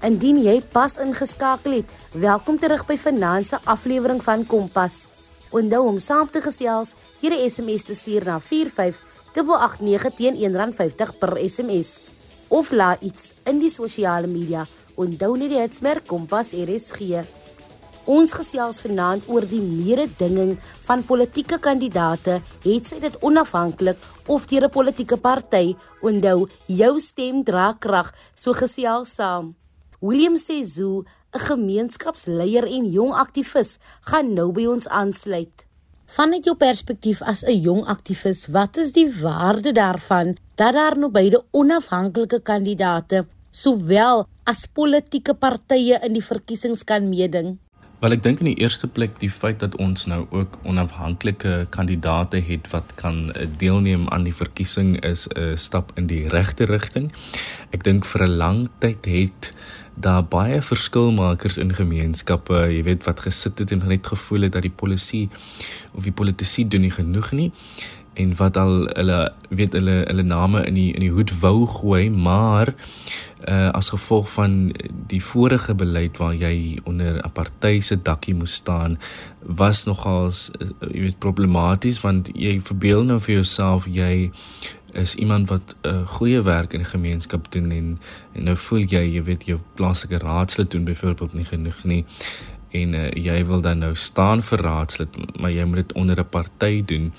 Indien 0.06 0.38
jy 0.38 0.60
pas 0.62 0.94
ingeskakel 1.02 1.80
het, 1.80 1.94
welkom 2.14 2.60
terug 2.62 2.84
by 2.86 3.00
Finanse 3.02 3.58
aflewering 3.66 4.20
van 4.22 4.44
Kompas. 4.46 5.08
Onthou 5.50 5.88
om 5.90 5.98
saam 5.98 6.30
te 6.30 6.42
gesels, 6.42 6.94
hier 7.20 7.34
'n 7.34 7.50
SMS 7.50 7.84
te 7.84 7.96
stuur 7.96 8.26
na 8.26 8.40
45889 8.40 10.14
teen 10.14 10.36
R1.50 10.38 11.18
per 11.18 11.38
SMS 11.38 12.00
of 12.48 12.72
laat 12.72 13.02
iets 13.02 13.34
in 13.46 13.60
die 13.60 13.70
sosiale 13.70 14.28
media 14.28 14.66
Onthou 14.96 15.36
net 15.38 15.50
die 15.50 15.60
hitsmerk 15.60 16.06
Kompas 16.06 16.54
RSG. 16.54 17.26
Ons 18.06 18.32
gesels 18.34 18.82
vanaand 18.82 19.24
oor 19.28 19.46
die 19.46 19.62
mededinging 19.62 20.60
van 20.86 21.04
politieke 21.04 21.60
kandidaate, 21.60 22.42
het 22.64 22.86
sy 22.86 23.00
dit 23.00 23.18
onafhanklik 23.22 23.98
of 24.28 24.46
deur 24.46 24.64
'n 24.66 24.70
politieke 24.70 25.18
party. 25.18 25.76
Onthou, 26.02 26.48
jou 26.68 27.00
stem 27.00 27.44
dra 27.44 27.74
krag, 27.80 28.14
so 28.36 28.54
gesels 28.54 29.16
saam. 29.16 29.56
William 30.00 30.38
Sezu, 30.38 31.04
'n 31.34 31.40
gemeenskapsleier 31.40 32.66
en 32.66 32.86
jong 32.90 33.14
aktivis, 33.14 33.80
gaan 34.02 34.34
nou 34.34 34.52
by 34.52 34.66
ons 34.66 34.88
aansluit. 34.88 35.66
Vanuit 36.06 36.46
jou 36.46 36.56
perspektief 36.56 37.22
as 37.22 37.44
'n 37.44 37.62
jong 37.62 37.86
aktivis, 37.86 38.48
wat 38.48 38.78
is 38.78 38.92
die 38.92 39.10
waarde 39.22 39.72
daarvan 39.72 40.38
dat 40.56 40.74
daar 40.74 40.98
nou 40.98 41.12
beide 41.12 41.44
onafhanklike 41.52 42.42
kandidaate 42.42 43.26
sowel 43.52 44.28
as 44.44 44.68
politieke 44.68 45.34
partye 45.34 46.00
in 46.04 46.14
die 46.14 46.24
verkiesings 46.24 46.84
kan 46.84 47.10
meeding? 47.10 47.58
Wel 47.98 48.14
ek 48.14 48.22
dink 48.22 48.44
in 48.44 48.52
die 48.52 48.60
eerste 48.62 48.86
plek 48.94 49.16
die 49.24 49.32
feit 49.34 49.58
dat 49.64 49.74
ons 49.82 50.04
nou 50.06 50.28
ook 50.30 50.60
onafhanklike 50.70 51.64
kandidaate 51.74 52.38
het 52.46 52.70
wat 52.70 52.92
kan 53.00 53.32
eh, 53.32 53.48
deelneem 53.58 54.04
aan 54.14 54.28
die 54.28 54.36
verkiesing 54.38 55.00
is 55.02 55.26
'n 55.34 55.58
stap 55.58 55.92
in 55.96 56.06
die 56.06 56.28
regte 56.30 56.70
rigting. 56.70 57.10
Ek 57.74 57.84
dink 57.84 58.06
vir 58.06 58.28
'n 58.28 58.38
lang 58.38 58.70
tyd 58.78 59.06
het 59.06 59.54
daar 59.96 60.24
baie 60.24 60.62
verskilmakers 60.62 61.58
in 61.58 61.74
gemeenskappe, 61.74 62.70
jy 62.70 62.84
weet 62.84 63.04
wat 63.04 63.20
gesit 63.20 63.58
het 63.60 63.72
en 63.72 63.82
net 63.88 64.08
gevoel 64.08 64.42
het 64.42 64.52
dat 64.52 64.62
die 64.62 64.78
polisie 64.78 65.30
of 65.94 66.04
die 66.04 66.14
politici 66.14 66.68
doen 66.68 66.82
nie 66.82 66.94
genoeg 66.94 67.32
nie 67.32 67.52
en 68.18 68.36
wat 68.36 68.58
al 68.58 68.88
hulle 68.94 69.20
weet 69.50 69.74
hulle 69.78 70.04
hulle 70.08 70.24
name 70.24 70.64
in 70.66 70.78
die 70.78 70.90
in 70.94 71.06
die 71.06 71.14
hoed 71.14 71.34
wou 71.42 71.68
gooi 71.70 72.10
maar 72.10 72.74
uh, 73.46 73.70
as 73.70 73.90
gevolg 73.90 74.32
van 74.32 74.72
die 75.08 75.22
vorige 75.24 75.76
beleid 75.76 76.18
waar 76.18 76.34
jy 76.34 76.80
onder 76.84 77.22
apartheid 77.22 77.84
se 77.84 78.02
dakkie 78.02 78.36
moes 78.36 78.54
staan 78.54 78.98
was 79.40 79.86
nogals 79.86 80.50
uh, 80.60 80.70
jy 80.90 81.08
weet 81.08 81.20
problematies 81.20 82.02
want 82.02 82.32
jy 82.34 82.58
verbeel 82.62 83.04
nou 83.04 83.20
vir 83.20 83.40
jouself 83.40 83.88
jy 83.92 84.32
is 84.98 85.16
iemand 85.16 85.50
wat 85.54 85.76
'n 85.84 85.88
uh, 85.90 86.08
goeie 86.18 86.42
werk 86.42 86.74
in 86.74 86.82
die 86.82 86.90
gemeenskap 86.90 87.52
doen 87.52 87.72
en, 87.72 88.00
en 88.34 88.44
nou 88.44 88.56
voel 88.56 88.86
jy 88.90 89.04
jy 89.16 89.24
weet 89.24 89.46
jou 89.46 89.60
plaaslike 89.76 90.18
raadslid 90.18 90.72
doen 90.72 90.84
byvoorbeeld 90.84 91.34
nie 91.34 91.46
genoeg 91.46 91.84
nie 91.84 92.06
en 92.72 92.94
uh, 92.94 93.10
jy 93.12 93.46
wil 93.46 93.62
dan 93.62 93.80
nou 93.84 93.94
staan 93.96 94.42
vir 94.44 94.64
raadslid 94.66 95.16
maar 95.40 95.52
jy 95.52 95.64
moet 95.64 95.76
dit 95.84 95.94
onder 95.94 96.20
'n 96.20 96.30
party 96.30 96.84
doen. 96.86 97.14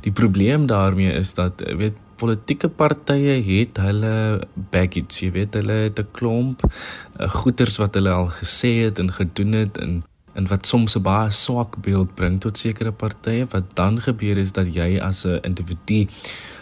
Die 0.00 0.12
probleem 0.12 0.66
daarmee 0.66 1.12
is 1.12 1.34
dat 1.34 1.62
weet 1.76 1.94
politieke 2.16 2.68
partye 2.68 3.36
het 3.42 3.78
hulle 3.82 4.40
baggage, 4.70 5.26
jy 5.26 5.30
weet 5.34 5.54
hulle 5.54 5.76
het 5.88 6.00
'n 6.00 6.10
klomp 6.12 6.64
uh, 6.64 7.28
goeters 7.28 7.78
wat 7.82 7.94
hulle 7.94 8.10
al 8.10 8.30
gesê 8.40 8.84
het 8.84 8.98
en 8.98 9.10
gedoen 9.10 9.52
het 9.52 9.78
en 9.78 10.02
en 10.34 10.48
wat 10.50 10.66
soms 10.66 10.96
'n 10.96 11.02
baie 11.02 11.30
swak 11.30 11.76
beeld 11.82 12.14
bring 12.14 12.40
tot 12.40 12.58
sekere 12.58 12.92
partye. 12.92 13.46
Wat 13.50 13.64
dan 13.74 14.00
gebeur 14.00 14.38
is 14.38 14.52
dat 14.52 14.74
jy 14.74 14.98
as 14.98 15.24
'n 15.24 15.38
individu 15.42 16.06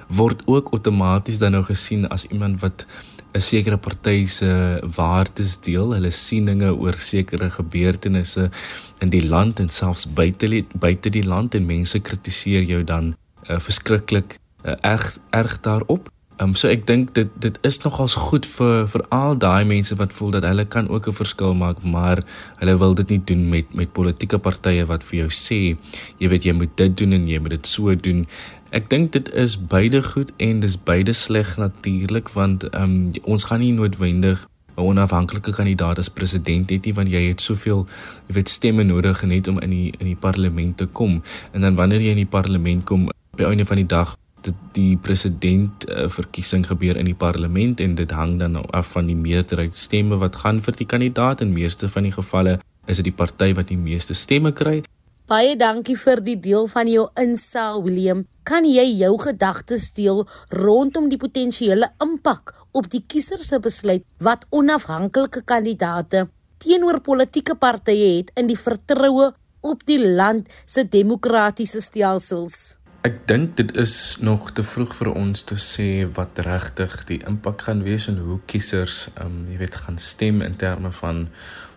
word 0.08 0.42
ook 0.46 0.72
outomaties 0.72 1.38
dan 1.38 1.52
nou 1.52 1.64
gesien 1.64 2.08
as 2.08 2.26
iemand 2.26 2.60
wat 2.60 2.86
'n 3.32 3.40
sekere 3.40 3.76
party 3.76 4.24
se 4.24 4.80
waardes 4.96 5.60
deel, 5.60 5.92
hulle 5.92 6.10
sieninge 6.10 6.74
oor 6.74 6.94
sekere 6.98 7.50
gebeurtenisse 7.50 8.50
in 8.98 9.10
die 9.10 9.28
land 9.28 9.60
en 9.60 9.68
selfs 9.68 10.12
buite 10.12 10.64
buite 10.74 11.10
die 11.10 11.26
land 11.26 11.54
en 11.54 11.66
mense 11.66 11.98
kritiseer 11.98 12.62
jou 12.62 12.84
dan 12.84 13.14
uh, 13.48 13.58
verskriklik 13.58 14.38
uh, 14.64 14.74
erg 14.80 15.18
erg 15.30 15.60
daarop. 15.60 16.10
Um, 16.40 16.54
so 16.56 16.70
ek 16.72 16.86
dink 16.88 17.12
dit 17.14 17.28
dit 17.44 17.58
is 17.66 17.76
nogals 17.84 18.14
goed 18.18 18.46
vir 18.56 18.86
vir 18.90 19.04
al 19.14 19.36
daai 19.38 19.64
mense 19.68 19.94
wat 20.00 20.14
voel 20.16 20.32
dat 20.34 20.46
hulle 20.48 20.64
kan 20.64 20.88
ook 20.88 21.06
'n 21.08 21.18
verskil 21.20 21.54
maak, 21.54 21.82
maar 21.82 22.24
hulle 22.58 22.78
wil 22.78 22.94
dit 22.94 23.08
nie 23.08 23.22
doen 23.24 23.48
met 23.48 23.74
met 23.74 23.92
politieke 23.92 24.38
partye 24.38 24.86
wat 24.86 25.04
vir 25.04 25.18
jou 25.18 25.30
sê 25.30 25.76
jy 26.18 26.28
weet 26.28 26.44
jy 26.44 26.52
moet 26.52 26.76
dit 26.76 26.96
doen 26.96 27.12
en 27.12 27.28
jy 27.28 27.38
moet 27.38 27.50
dit 27.50 27.66
so 27.66 27.94
doen. 27.94 28.26
Ek 28.70 28.88
dink 28.90 29.12
dit 29.12 29.28
is 29.34 29.56
beide 29.56 30.02
goed 30.02 30.32
en 30.38 30.60
dis 30.60 30.76
beide 30.76 31.12
sleg 31.12 31.56
natuurlik 31.56 32.28
want 32.32 32.64
um, 32.74 33.12
ons 33.22 33.44
gaan 33.44 33.60
nie 33.60 33.72
noodwendig 33.72 34.48
'n 34.76 34.80
onafhanklike 34.80 35.52
kandidaat 35.52 35.98
as 35.98 36.08
president 36.08 36.70
hê 36.70 36.80
nie 36.80 36.94
want 36.94 37.08
jy 37.08 37.28
het 37.28 37.40
soveel 37.40 37.86
jy 38.28 38.34
weet 38.34 38.48
stemme 38.48 38.82
nodig 38.82 39.22
net 39.22 39.48
om 39.48 39.60
in 39.60 39.70
die 39.70 39.92
in 39.98 40.06
die 40.06 40.16
parlement 40.16 40.76
te 40.76 40.86
kom 40.86 41.22
en 41.52 41.60
dan 41.60 41.74
wanneer 41.74 42.00
jy 42.00 42.10
in 42.16 42.24
die 42.24 42.34
parlement 42.38 42.84
kom 42.84 43.10
by 43.36 43.44
einde 43.44 43.64
van 43.64 43.76
die 43.76 43.86
dag 43.86 44.16
dit 44.48 44.64
die 44.76 44.96
president 44.96 45.86
uh, 45.88 46.08
verkiesing 46.08 46.66
gebeur 46.66 46.96
in 46.96 47.08
die 47.10 47.18
parlement 47.18 47.80
en 47.80 47.94
dit 47.98 48.10
hang 48.10 48.38
dan 48.40 48.58
af 48.70 48.94
van 48.96 49.06
die 49.10 49.18
meerderheid 49.18 49.76
stemme 49.76 50.18
wat 50.22 50.40
gaan 50.44 50.60
vir 50.60 50.78
die 50.78 50.88
kandidaat 50.88 51.40
en 51.40 51.52
meeste 51.52 51.88
van 51.88 52.08
die 52.08 52.14
gevalle 52.14 52.58
is 52.86 52.98
dit 52.98 53.10
die 53.10 53.18
party 53.22 53.52
wat 53.54 53.70
die 53.70 53.78
meeste 53.78 54.14
stemme 54.18 54.52
kry 54.52 54.82
Baie 55.30 55.54
dankie 55.56 55.94
vir 55.96 56.20
die 56.20 56.34
deel 56.44 56.66
van 56.68 56.88
jou 56.90 57.04
insaag 57.16 57.78
William. 57.84 58.24
Kan 58.44 58.66
jy 58.66 58.82
jou 58.98 59.14
gedagtes 59.22 59.86
deel 59.96 60.24
rondom 60.50 61.06
die 61.08 61.16
potensiële 61.16 61.92
impak 62.02 62.52
op 62.76 62.90
die 62.90 63.00
kiesers 63.06 63.46
se 63.52 63.60
besluit 63.62 64.04
wat 64.18 64.44
onafhanklike 64.50 65.44
kandidaate 65.46 66.26
teenoor 66.62 67.00
politieke 67.06 67.54
partye 67.54 68.10
het 68.18 68.34
in 68.36 68.50
die 68.50 68.58
vertroue 68.58 69.30
op 69.62 69.86
die 69.86 70.00
land 70.02 70.50
se 70.66 70.84
demokratiese 70.84 71.80
stelsels? 71.80 72.81
Ek 73.02 73.16
dink 73.26 73.56
dit 73.58 73.72
is 73.82 74.18
nog 74.22 74.52
te 74.54 74.62
vroeg 74.62 74.92
vir 74.94 75.08
ons 75.10 75.40
te 75.42 75.56
sê 75.58 76.04
wat 76.14 76.38
regtig 76.46 76.92
die 77.08 77.18
impak 77.26 77.64
gaan 77.66 77.80
wees 77.82 78.06
en 78.06 78.20
hoe 78.22 78.36
kiesers, 78.46 79.08
um, 79.24 79.40
jy 79.50 79.58
weet, 79.58 79.80
gaan 79.82 79.98
stem 79.98 80.38
in 80.46 80.54
terme 80.54 80.92
van 81.00 81.24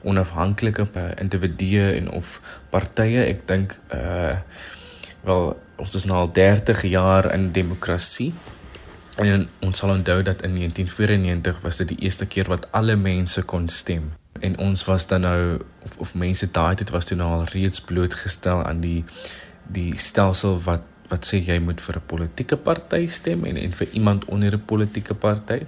onafhanklike 0.06 0.86
individue 1.18 1.88
en 1.96 2.12
of 2.14 2.38
partye. 2.70 3.26
Ek 3.26 3.48
dink 3.50 3.80
uh 3.90 4.38
wel 5.26 5.56
ons 5.82 5.98
is 5.98 6.06
nou 6.06 6.20
al 6.22 6.30
30 6.30 6.84
jaar 6.94 7.32
in 7.34 7.50
demokrasie. 7.52 8.30
En 9.18 9.48
ons 9.66 9.82
sal 9.82 9.96
onthou 9.96 10.22
dat 10.22 10.46
in 10.46 10.54
1994 10.62 11.62
was 11.66 11.82
dit 11.82 11.96
die 11.96 12.04
eerste 12.06 12.30
keer 12.30 12.54
wat 12.54 12.70
alle 12.70 12.94
mense 12.96 13.42
kon 13.50 13.66
stem. 13.74 14.12
En 14.46 14.60
ons 14.62 14.86
was 14.86 15.08
dan 15.10 15.26
nou 15.26 15.40
of, 15.82 15.98
of 15.98 16.14
mense 16.14 16.52
daai 16.54 16.76
tyd 16.78 16.94
was 16.94 17.10
toe 17.10 17.18
nou 17.18 17.32
al 17.40 17.48
reeds 17.56 17.82
blootgestel 17.82 18.62
aan 18.62 18.86
die 18.86 19.02
die 19.66 19.98
stelsel 19.98 20.62
wat 20.62 20.86
wat 21.16 21.30
sê 21.30 21.40
jy 21.40 21.60
moet 21.64 21.80
vir 21.82 21.96
'n 22.02 22.08
politieke 22.12 22.58
party 22.68 23.08
stem 23.08 23.46
en 23.46 23.58
en 23.58 23.72
vir 23.80 23.88
iemand 23.94 24.26
onder 24.26 24.54
'n 24.56 24.66
politieke 24.72 25.16
party. 25.16 25.60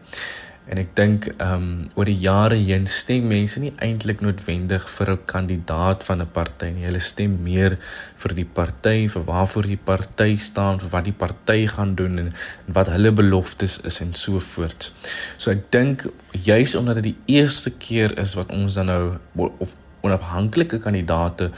En 0.68 0.77
ek 0.77 0.89
dink 1.00 1.27
ehm 1.27 1.54
um, 1.54 1.68
oor 1.96 2.10
die 2.10 2.20
jare 2.20 2.56
heen 2.60 2.88
stem 2.92 3.27
mense 3.32 3.60
nie 3.63 3.72
eintlik 3.86 4.20
noodwendig 4.25 4.89
vir 4.96 5.12
'n 5.12 5.25
kandidaat 5.34 6.04
van 6.04 6.22
'n 6.22 6.32
party 6.38 6.68
nie. 6.75 6.86
Hulle 6.89 7.00
stem 7.00 7.38
meer 7.44 7.77
vir 8.24 8.34
die 8.34 8.50
party, 8.60 9.08
vir 9.08 9.24
waarvoor 9.24 9.68
die 9.68 9.84
party 9.92 10.36
staan, 10.36 10.80
vir 10.80 10.89
wat 10.89 11.06
die 11.06 11.20
party 11.24 11.68
gaan 11.68 11.96
doen 11.96 12.20
en, 12.20 12.27
en 12.68 12.74
wat 12.74 12.88
hulle 12.96 13.12
beloftes 13.12 13.80
is 13.84 14.01
en 14.01 14.13
so 14.13 14.39
voort. 14.39 14.92
So 15.38 15.51
ek 15.51 15.72
dink 15.72 16.06
juis 16.32 16.75
omdat 16.75 16.96
dit 16.96 17.13
die 17.13 17.38
eerste 17.39 17.72
keer 17.72 18.20
is 18.20 18.36
wat 18.36 18.51
ons 18.51 18.75
dan 18.75 18.86
nou 18.86 19.20
of 19.60 19.75
onafhanklike 20.01 20.80
kandidaate 20.80 21.51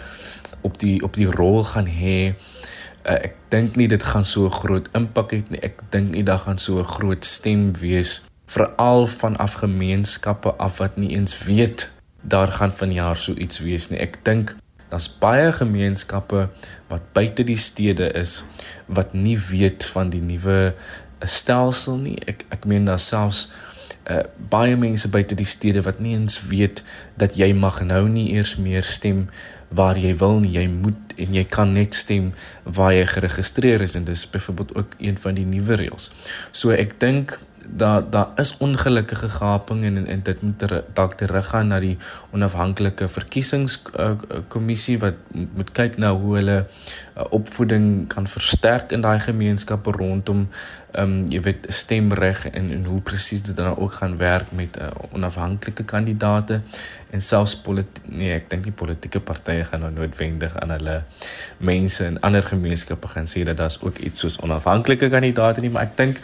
op 0.62 0.78
die 0.80 1.02
op 1.04 1.14
die 1.14 1.32
rol 1.32 1.64
gaan 1.64 1.88
hê 1.88 2.36
uh, 3.06 3.20
ek 3.30 3.36
dink 3.50 3.76
nie 3.76 3.88
dit 3.88 4.04
gaan 4.04 4.26
so 4.26 4.50
groot 4.50 4.90
impak 4.98 5.34
hê 5.36 5.44
nie. 5.50 5.62
Ek 5.66 5.84
dink 5.94 6.14
nie 6.16 6.24
daar 6.24 6.42
gaan 6.46 6.58
so 6.58 6.80
'n 6.80 6.92
groot 6.98 7.26
stem 7.26 7.74
wees 7.80 8.24
veral 8.50 9.08
van 9.08 9.38
afgemeenskappe 9.38 10.56
af 10.58 10.78
wat 10.78 10.98
nie 10.98 11.14
eens 11.16 11.38
weet 11.46 11.92
daar 12.22 12.52
gaan 12.52 12.74
vanjaar 12.74 13.18
so 13.18 13.34
iets 13.34 13.60
wees 13.60 13.90
nie. 13.90 14.00
Ek 14.00 14.18
dink 14.24 14.56
daar's 14.90 15.10
baie 15.20 15.52
gemeenskappe 15.54 16.50
wat 16.90 17.14
buite 17.14 17.44
die 17.44 17.58
stede 17.58 18.10
is 18.18 18.44
wat 18.86 19.14
nie 19.14 19.38
weet 19.38 19.86
van 19.86 20.10
die 20.10 20.22
nuwe 20.22 20.74
stelsel 21.22 21.98
nie. 21.98 22.18
Ek 22.26 22.46
ek 22.50 22.66
meen 22.66 22.86
daar 22.86 23.00
selfs 23.00 23.52
uh 24.10 24.24
baie 24.50 24.76
mense 24.78 25.10
buite 25.14 25.36
die 25.38 25.46
stede 25.46 25.84
wat 25.86 26.00
nie 26.00 26.16
eens 26.18 26.40
weet 26.50 26.84
dat 27.22 27.38
jy 27.38 27.54
mag 27.54 27.82
nou 27.86 28.08
nie 28.10 28.32
eers 28.34 28.56
meer 28.58 28.84
stem 28.84 29.28
waar 29.70 29.98
jy 29.98 30.16
wil 30.18 30.40
nie 30.44 30.54
jy 30.56 30.66
moet 30.72 31.14
en 31.20 31.36
jy 31.36 31.44
kan 31.50 31.74
net 31.76 31.98
stem 31.98 32.32
waar 32.64 32.94
jy 32.96 33.06
geregistreer 33.12 33.82
is 33.86 33.96
en 33.96 34.08
dis 34.08 34.26
byvoorbeeld 34.30 34.76
ook 34.76 34.96
een 34.98 35.18
van 35.18 35.38
die 35.38 35.46
nuwe 35.46 35.78
reëls. 35.82 36.10
So 36.52 36.74
ek 36.76 36.98
dink 37.02 37.38
daar 37.76 38.10
daar 38.10 38.28
is 38.36 38.58
ongelukkige 38.58 39.30
gaping 39.30 39.84
en 39.84 40.08
en 40.08 40.24
dit 40.24 40.42
moet 40.42 40.58
ter, 40.58 40.84
dalk 40.94 41.14
teruggaan 41.14 41.68
na 41.68 41.80
die 41.80 41.98
onafhanklike 42.32 43.08
verkiesingskommissie 43.08 44.96
uh, 44.96 45.02
wat 45.02 45.14
moet 45.34 45.72
kyk 45.72 45.98
na 45.98 46.12
hoe 46.16 46.36
hulle 46.36 46.58
uh, 46.66 47.24
opvoeding 47.30 48.08
kan 48.08 48.28
versterk 48.28 48.92
in 48.92 49.02
daai 49.02 49.20
gemeenskappe 49.20 49.92
rondom 49.92 50.48
ehm 50.92 51.04
um, 51.04 51.26
jy 51.30 51.42
weet 51.46 51.66
stemreg 51.68 52.46
en 52.50 52.72
en 52.72 52.86
hoe 52.86 53.02
presies 53.02 53.44
dit 53.44 53.56
dan 53.56 53.78
ook 53.78 53.94
gaan 53.94 54.18
werk 54.18 54.52
met 54.52 54.78
uh, 54.78 54.90
onafhanklike 55.12 55.84
kandidaate 55.84 56.62
en 57.10 57.22
selfs 57.22 57.62
nee 58.06 58.34
ek 58.34 58.50
dink 58.50 58.64
die 58.64 58.74
politieke 58.74 59.20
partye 59.20 59.64
gaan 59.64 59.80
nou 59.86 59.92
noodwendig 59.92 60.56
aan 60.56 60.70
hulle 60.70 61.04
mense 61.58 62.06
in 62.06 62.22
ander 62.22 62.44
gemeenskappe 62.44 63.08
gaan 63.08 63.28
sê 63.28 63.44
dat 63.44 63.58
daar's 63.58 63.82
ook 63.82 63.98
iets 63.98 64.20
soos 64.20 64.40
onafhanklike 64.40 65.10
kandidaate 65.10 65.62
nie 65.62 65.70
maar 65.70 65.84
ek 65.84 65.98
dink 65.98 66.18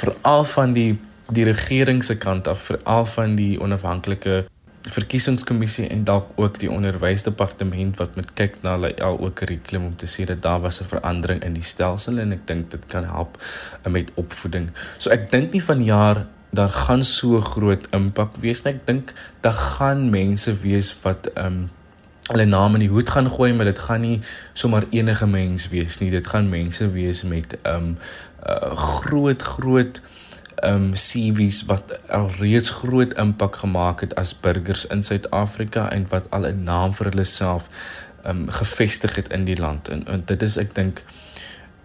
veral 0.00 0.44
van 0.56 0.72
die 0.72 0.92
die 1.28 1.44
regering 1.44 2.00
se 2.04 2.16
kant 2.16 2.48
af 2.48 2.62
veral 2.70 3.04
van 3.06 3.34
die 3.36 3.58
onafhanklike 3.60 4.46
verkiesingskommissie 4.88 5.88
en 5.92 6.04
dalk 6.08 6.30
ook 6.40 6.58
die 6.62 6.70
onderwysdepartement 6.70 7.98
wat 8.00 8.14
met 8.16 8.30
kyk 8.38 8.56
na 8.62 8.76
hulle 8.76 8.92
al 9.04 9.18
ook 9.20 9.34
kurrikulum 9.40 9.90
om 9.90 9.96
te 10.00 10.08
sê 10.08 10.24
dat 10.30 10.42
daar 10.42 10.60
was 10.64 10.80
'n 10.80 10.88
verandering 10.94 11.42
in 11.44 11.54
die 11.54 11.68
stelsel 11.72 12.18
en 12.18 12.32
ek 12.32 12.46
dink 12.46 12.70
dit 12.70 12.86
kan 12.86 13.04
help 13.04 13.36
uh, 13.86 13.92
met 13.92 14.10
opvoeding. 14.14 14.70
So 14.98 15.10
ek 15.10 15.30
dink 15.30 15.52
nie 15.52 15.62
van 15.62 15.84
jaar 15.84 16.26
daar 16.50 16.72
gaan 16.72 17.04
so 17.04 17.40
groot 17.40 17.86
impak 17.92 18.36
wees 18.40 18.64
nie. 18.64 18.74
Ek 18.74 18.86
dink 18.86 19.12
daar 19.40 19.52
gaan 19.52 20.10
mense 20.10 20.60
wees 20.60 20.96
wat 21.02 21.26
ehm 21.34 21.46
um, 21.46 21.70
hulle 22.28 22.44
name 22.44 22.78
in 22.78 22.84
die 22.84 22.92
hoed 22.92 23.10
gaan 23.10 23.30
gooi, 23.30 23.52
maar 23.56 23.68
dit 23.68 23.78
gaan 23.78 24.00
nie 24.04 24.20
sommer 24.52 24.86
enige 24.90 25.26
mens 25.26 25.68
wees 25.72 25.98
nie. 26.02 26.10
Dit 26.12 26.26
gaan 26.26 26.48
mense 26.48 26.90
wees 26.92 27.24
met 27.24 27.56
ehm 27.62 27.74
um, 27.74 27.98
uh, 28.46 28.76
groot 28.76 29.42
groot 29.42 30.00
ehm 30.58 30.74
um, 30.74 30.92
CV's 30.92 31.62
wat 31.70 31.94
al 32.08 32.30
reeds 32.40 32.70
groot 32.70 33.14
impak 33.14 33.56
gemaak 33.56 34.00
het 34.00 34.14
as 34.14 34.34
burgers 34.40 34.86
in 34.86 35.02
Suid-Afrika 35.02 35.88
en 35.90 36.06
wat 36.08 36.30
al 36.30 36.46
'n 36.46 36.62
naam 36.62 36.94
vir 36.94 37.10
hulle 37.10 37.24
self 37.24 37.68
ehm 38.22 38.42
um, 38.42 38.50
gevestig 38.50 39.14
het 39.16 39.28
in 39.28 39.44
die 39.44 39.56
land. 39.56 39.88
En, 39.88 40.06
en 40.06 40.22
dit 40.24 40.42
is 40.42 40.56
ek 40.56 40.74
dink 40.74 41.04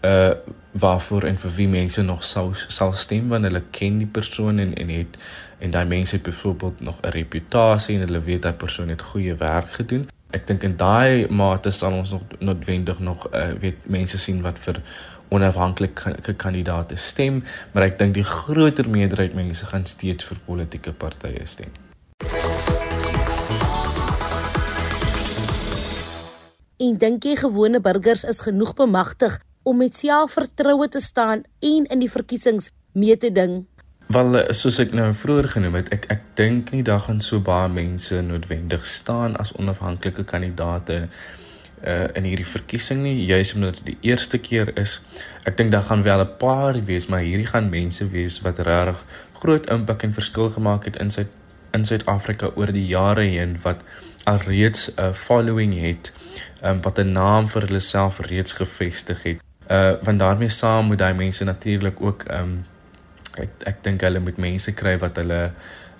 uh 0.02 0.32
waarvoor 0.74 1.24
en 1.24 1.38
vir 1.38 1.52
wie 1.56 1.68
mense 1.68 2.02
nog 2.02 2.24
sal 2.24 2.50
sal 2.68 2.94
stem 2.94 3.28
wanneer 3.28 3.52
hulle 3.52 3.66
ken 3.72 3.98
die 3.98 4.08
persoon 4.08 4.60
en 4.60 4.74
en 4.74 4.90
het 4.90 5.18
en 5.60 5.72
daai 5.72 5.86
mense 5.86 6.16
het 6.16 6.24
byvoorbeeld 6.26 6.82
nog 6.82 6.98
'n 7.02 7.14
reputasie 7.14 7.96
en 7.96 8.06
hulle 8.06 8.20
weet 8.20 8.42
daai 8.42 8.54
persoon 8.54 8.90
het 8.90 9.02
goeie 9.02 9.36
werk 9.36 9.72
gedoen 9.72 10.08
ek 10.34 10.48
dink 10.50 10.64
in 10.66 10.78
daai 10.80 11.30
mate 11.30 11.72
sal 11.72 11.94
ons 12.00 12.16
nog 12.16 12.38
noodwendig 12.42 13.00
nog 13.00 13.28
uh, 13.30 13.52
weet 13.62 13.86
mense 13.86 14.18
sien 14.18 14.42
wat 14.46 14.58
vir 14.66 14.82
onafhanklike 15.34 16.34
kandidaate 16.38 16.98
stem, 17.00 17.42
maar 17.74 17.88
ek 17.88 17.98
dink 18.02 18.14
die 18.18 18.26
groter 18.26 18.90
meerderheid 18.90 19.34
mense 19.38 19.66
gaan 19.70 19.86
steeds 19.90 20.28
vir 20.30 20.42
politieke 20.46 20.94
partye 20.94 21.46
stem. 21.50 21.74
En 26.84 26.98
dink 27.02 27.26
jy 27.26 27.38
gewone 27.40 27.82
burgers 27.82 28.26
is 28.30 28.44
genoeg 28.46 28.74
bemagtig 28.78 29.40
om 29.64 29.80
met 29.80 29.96
selfvertroue 29.98 30.90
te 30.92 31.02
staan 31.02 31.46
en 31.64 31.86
in 31.90 32.04
die 32.04 32.12
verkiesings 32.12 32.74
mee 32.94 33.18
te 33.18 33.32
ding? 33.34 33.64
Wel 34.08 34.54
soos 34.54 34.80
ek 34.80 34.92
nou 34.94 35.14
vroeër 35.16 35.48
genoem 35.48 35.76
het, 35.80 35.90
ek 35.96 36.06
ek 36.12 36.24
dink 36.36 36.72
nie 36.72 36.84
daar 36.84 37.00
gaan 37.00 37.22
so 37.22 37.40
baie 37.40 37.70
mense 37.72 38.22
noodwendig 38.22 38.86
staan 38.86 39.38
as 39.40 39.54
onafhanklike 39.56 40.24
kandidaate 40.24 41.08
uh 41.84 42.08
in 42.16 42.24
hierdie 42.24 42.48
verkiesing 42.48 43.02
nie, 43.04 43.26
juis 43.26 43.54
omdat 43.54 43.80
dit 43.80 43.86
die 43.94 44.12
eerste 44.12 44.38
keer 44.40 44.72
is. 44.80 45.02
Ek 45.44 45.58
dink 45.58 45.72
daar 45.72 45.88
gaan 45.88 46.04
wel 46.04 46.22
'n 46.24 46.38
paar 46.38 46.80
wees, 46.86 47.08
maar 47.08 47.20
hierdie 47.20 47.48
gaan 47.48 47.70
mense 47.70 48.08
wees 48.10 48.42
wat 48.42 48.60
regtig 48.60 49.04
groot 49.40 49.70
impak 49.70 50.04
en 50.04 50.14
verskil 50.14 50.50
gemaak 50.50 50.86
het 50.86 50.96
in 50.96 51.12
sy 51.12 51.26
in 51.74 51.86
Suid-Afrika 51.86 52.52
oor 52.56 52.72
die 52.72 52.88
jare 52.88 53.24
heen 53.24 53.58
wat 53.64 53.84
alreeds 54.24 54.92
'n 54.96 55.02
uh, 55.02 55.14
following 55.14 55.74
het, 55.80 56.14
um, 56.64 56.82
wat 56.82 57.00
'n 57.00 57.12
naam 57.12 57.48
vir 57.48 57.62
hulle 57.62 57.80
self 57.80 58.20
reeds 58.20 58.54
gevestig 58.54 59.24
het. 59.24 59.44
Uh 59.72 59.94
want 60.04 60.20
daarmee 60.20 60.50
saam 60.50 60.86
moet 60.86 60.98
daai 60.98 61.14
mense 61.14 61.44
natuurlik 61.44 62.02
ook 62.02 62.24
um 62.32 62.66
ek 63.38 63.66
ek 63.66 63.84
dink 63.84 64.02
hulle 64.02 64.20
moet 64.20 64.38
mense 64.38 64.74
kry 64.74 64.98
wat 65.02 65.18
hulle 65.22 65.42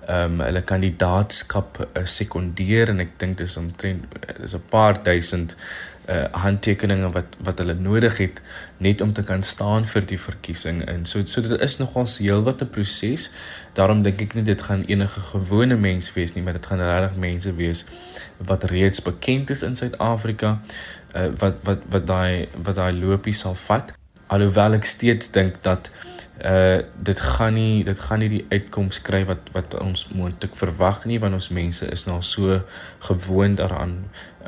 ehm 0.04 0.34
um, 0.34 0.44
hulle 0.44 0.62
kandidaatskap 0.68 1.80
uh, 1.86 2.04
sekondeer 2.04 2.92
en 2.92 3.00
ek 3.00 3.16
dink 3.22 3.38
dis 3.40 3.58
omtrent 3.58 4.04
is 4.44 4.54
'n 4.56 4.64
paar 4.70 5.00
duisend 5.04 5.56
uh 6.12 6.28
handtekeninge 6.44 7.12
wat 7.16 7.38
wat 7.48 7.62
hulle 7.64 7.74
nodig 7.80 8.18
het 8.18 8.42
net 8.78 9.02
om 9.02 9.14
te 9.14 9.24
kan 9.24 9.44
staan 9.44 9.86
vir 9.86 10.06
die 10.06 10.20
verkiesing 10.20 10.82
en 10.94 11.06
so 11.06 11.24
so 11.26 11.42
dit 11.42 11.62
is 11.62 11.78
nogal 11.80 12.08
heel 12.20 12.44
wat 12.44 12.62
'n 12.62 12.70
proses. 12.70 13.32
Daarom 13.74 14.04
dink 14.04 14.22
ek 14.22 14.36
nie 14.36 14.44
dit 14.44 14.62
gaan 14.62 14.84
enige 14.88 15.22
gewone 15.32 15.76
mens 15.76 16.14
wees 16.14 16.34
nie, 16.36 16.44
maar 16.44 16.54
dit 16.54 16.66
gaan 16.66 16.80
regtig 16.80 17.16
mense 17.16 17.56
wees 17.56 17.86
wat 18.38 18.64
reeds 18.64 19.02
bekend 19.02 19.50
is 19.50 19.64
in 19.64 19.76
Suid-Afrika 19.76 20.60
uh 21.16 21.30
wat 21.40 21.56
wat 21.64 21.80
wat 21.90 22.08
daai 22.08 22.48
wat 22.64 22.76
daai 22.76 22.92
lopie 22.92 23.34
sal 23.34 23.56
vat. 23.56 23.94
Alhoewel 24.34 24.80
ek 24.80 24.86
steeds 24.90 25.30
dink 25.36 25.62
dat 25.66 25.92
uh 26.42 26.82
dit 27.10 27.20
gaan 27.20 27.54
nie 27.54 27.84
dit 27.86 28.00
gaan 28.08 28.20
nie 28.24 28.30
die 28.32 28.46
uitkoms 28.50 29.00
kry 29.06 29.22
wat 29.30 29.52
wat 29.54 29.76
ons 29.80 30.08
moontlik 30.18 30.56
verwag 30.58 31.04
nie 31.06 31.20
want 31.22 31.38
ons 31.38 31.52
mense 31.54 31.86
is 31.94 32.06
nou 32.08 32.18
so 32.26 32.58
gewoond 33.08 33.62
daaraan 33.62 33.94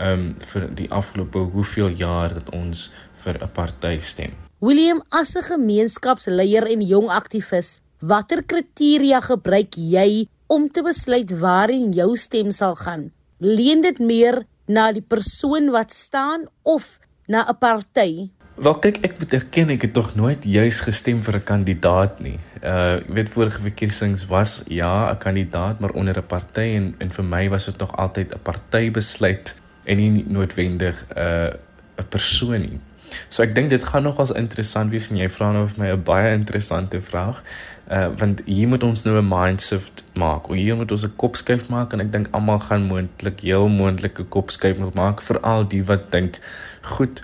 um 0.08 0.24
vir 0.52 0.66
die 0.80 0.90
afgelope 0.90 1.46
hoeveel 1.54 1.94
jaar 2.02 2.34
dat 2.34 2.50
ons 2.50 2.90
vir 3.24 3.38
'n 3.42 3.52
party 3.54 4.00
stem. 4.00 4.34
William 4.60 5.02
as 5.10 5.36
'n 5.36 5.44
gemeenskapsleier 5.44 6.66
en 6.74 6.82
jong 6.82 7.10
aktivis, 7.10 7.82
watter 8.00 8.44
kriteria 8.44 9.22
gebruik 9.22 9.76
jy 9.78 10.28
om 10.48 10.70
te 10.70 10.82
besluit 10.82 11.32
waarheen 11.40 11.92
jou 11.92 12.18
stem 12.18 12.52
sal 12.52 12.76
gaan? 12.76 13.12
Leen 13.40 13.82
dit 13.82 14.00
meer 14.00 14.46
na 14.68 14.92
die 14.92 15.06
persoon 15.06 15.70
wat 15.72 15.94
staan 15.94 16.48
of 16.64 17.00
na 17.28 17.46
'n 17.50 17.58
party? 17.60 18.30
Wel 18.56 18.78
kyk 18.80 19.02
ek 19.04 19.18
moet 19.20 19.34
erken 19.36 19.72
ek 19.74 19.82
het 19.84 19.94
tog 19.98 20.14
nooit 20.16 20.46
juis 20.48 20.78
gestem 20.88 21.18
vir 21.24 21.36
'n 21.36 21.44
kandidaat 21.44 22.22
nie. 22.24 22.40
Uh 22.64 23.04
jy 23.04 23.14
weet 23.18 23.30
vorige 23.30 23.60
verkiesings 23.60 24.26
was 24.32 24.64
ja 24.72 25.12
'n 25.12 25.18
kandidaat 25.18 25.80
maar 25.80 25.92
onder 25.92 26.16
'n 26.18 26.26
party 26.26 26.68
en 26.80 26.96
en 26.98 27.12
vir 27.12 27.26
my 27.26 27.50
was 27.50 27.66
dit 27.66 27.78
nog 27.78 27.92
altyd 27.98 28.34
'n 28.34 28.40
partybesluit 28.44 29.60
en 29.84 29.98
nie 29.98 30.24
noodwendig 30.28 31.04
'n 31.04 31.20
uh, 31.20 31.52
'n 32.00 32.08
persoon 32.10 32.60
nie. 32.62 32.80
So 33.28 33.44
ek 33.44 33.56
dink 33.56 33.70
dit 33.70 33.84
gaan 33.84 34.04
nogals 34.04 34.32
interessant 34.32 34.92
wees 34.92 35.10
en 35.10 35.18
jy 35.18 35.30
vra 35.30 35.52
nou 35.52 35.68
vir 35.68 35.80
my 35.84 35.92
'n 35.92 36.04
baie 36.04 36.34
interessante 36.34 37.02
vraag. 37.02 37.44
Uh 37.92 38.08
want 38.18 38.42
hier 38.46 38.68
moet 38.68 38.84
ons 38.84 39.04
nou 39.04 39.18
'n 39.18 39.28
mindshift 39.28 40.04
maak. 40.14 40.48
Hier 40.48 40.76
moet 40.76 40.92
ons 40.92 41.04
'n 41.04 41.16
kopskuif 41.16 41.68
maak 41.70 41.94
en 41.94 42.00
ek 42.00 42.12
dink 42.12 42.28
almal 42.32 42.60
gaan 42.60 42.88
moontlik 42.88 43.40
heel 43.40 43.68
moontlike 43.68 44.24
kopskuif 44.24 44.78
maak 44.94 45.22
veral 45.22 45.68
die 45.68 45.84
wat 45.84 46.12
dink 46.12 46.40
goed 46.82 47.24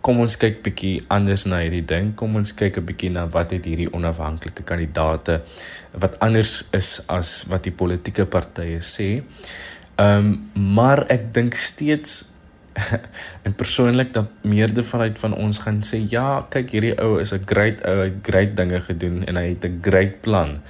kom 0.00 0.20
ons 0.20 0.36
kyk 0.40 0.62
bietjie 0.64 1.02
anders 1.12 1.44
na 1.44 1.60
hierdie 1.60 1.84
ding. 1.84 2.14
Kom 2.16 2.36
ons 2.36 2.52
kyk 2.56 2.78
'n 2.78 2.86
bietjie 2.86 3.10
na 3.12 3.26
wat 3.26 3.52
het 3.52 3.64
hierdie 3.64 3.92
onafhanklike 3.92 4.64
kandidaate 4.64 5.40
wat 5.92 6.18
anders 6.20 6.64
is 6.72 7.02
as 7.08 7.44
wat 7.48 7.62
die 7.64 7.72
politieke 7.72 8.26
partye 8.26 8.80
sê. 8.80 9.22
Ehm 9.96 10.16
um, 10.16 10.50
maar 10.54 11.04
ek 11.08 11.32
dink 11.34 11.54
steeds 11.54 12.32
en 13.44 13.54
persoonlik 13.54 14.12
dat 14.12 14.30
meerde 14.42 14.82
vanuit 14.82 15.18
van 15.18 15.34
ons 15.34 15.58
gaan 15.58 15.82
sê 15.82 16.00
ja, 16.08 16.46
kyk 16.50 16.70
hierdie 16.70 16.96
ou 17.02 17.20
is 17.20 17.32
'n 17.32 17.44
great 17.44 17.84
ou, 17.84 17.96
hy 18.00 18.08
het 18.08 18.20
great 18.22 18.56
dinge 18.56 18.80
gedoen 18.80 19.24
en 19.24 19.36
hy 19.36 19.48
het 19.52 19.64
'n 19.64 19.80
great 19.82 20.20
plan. 20.20 20.60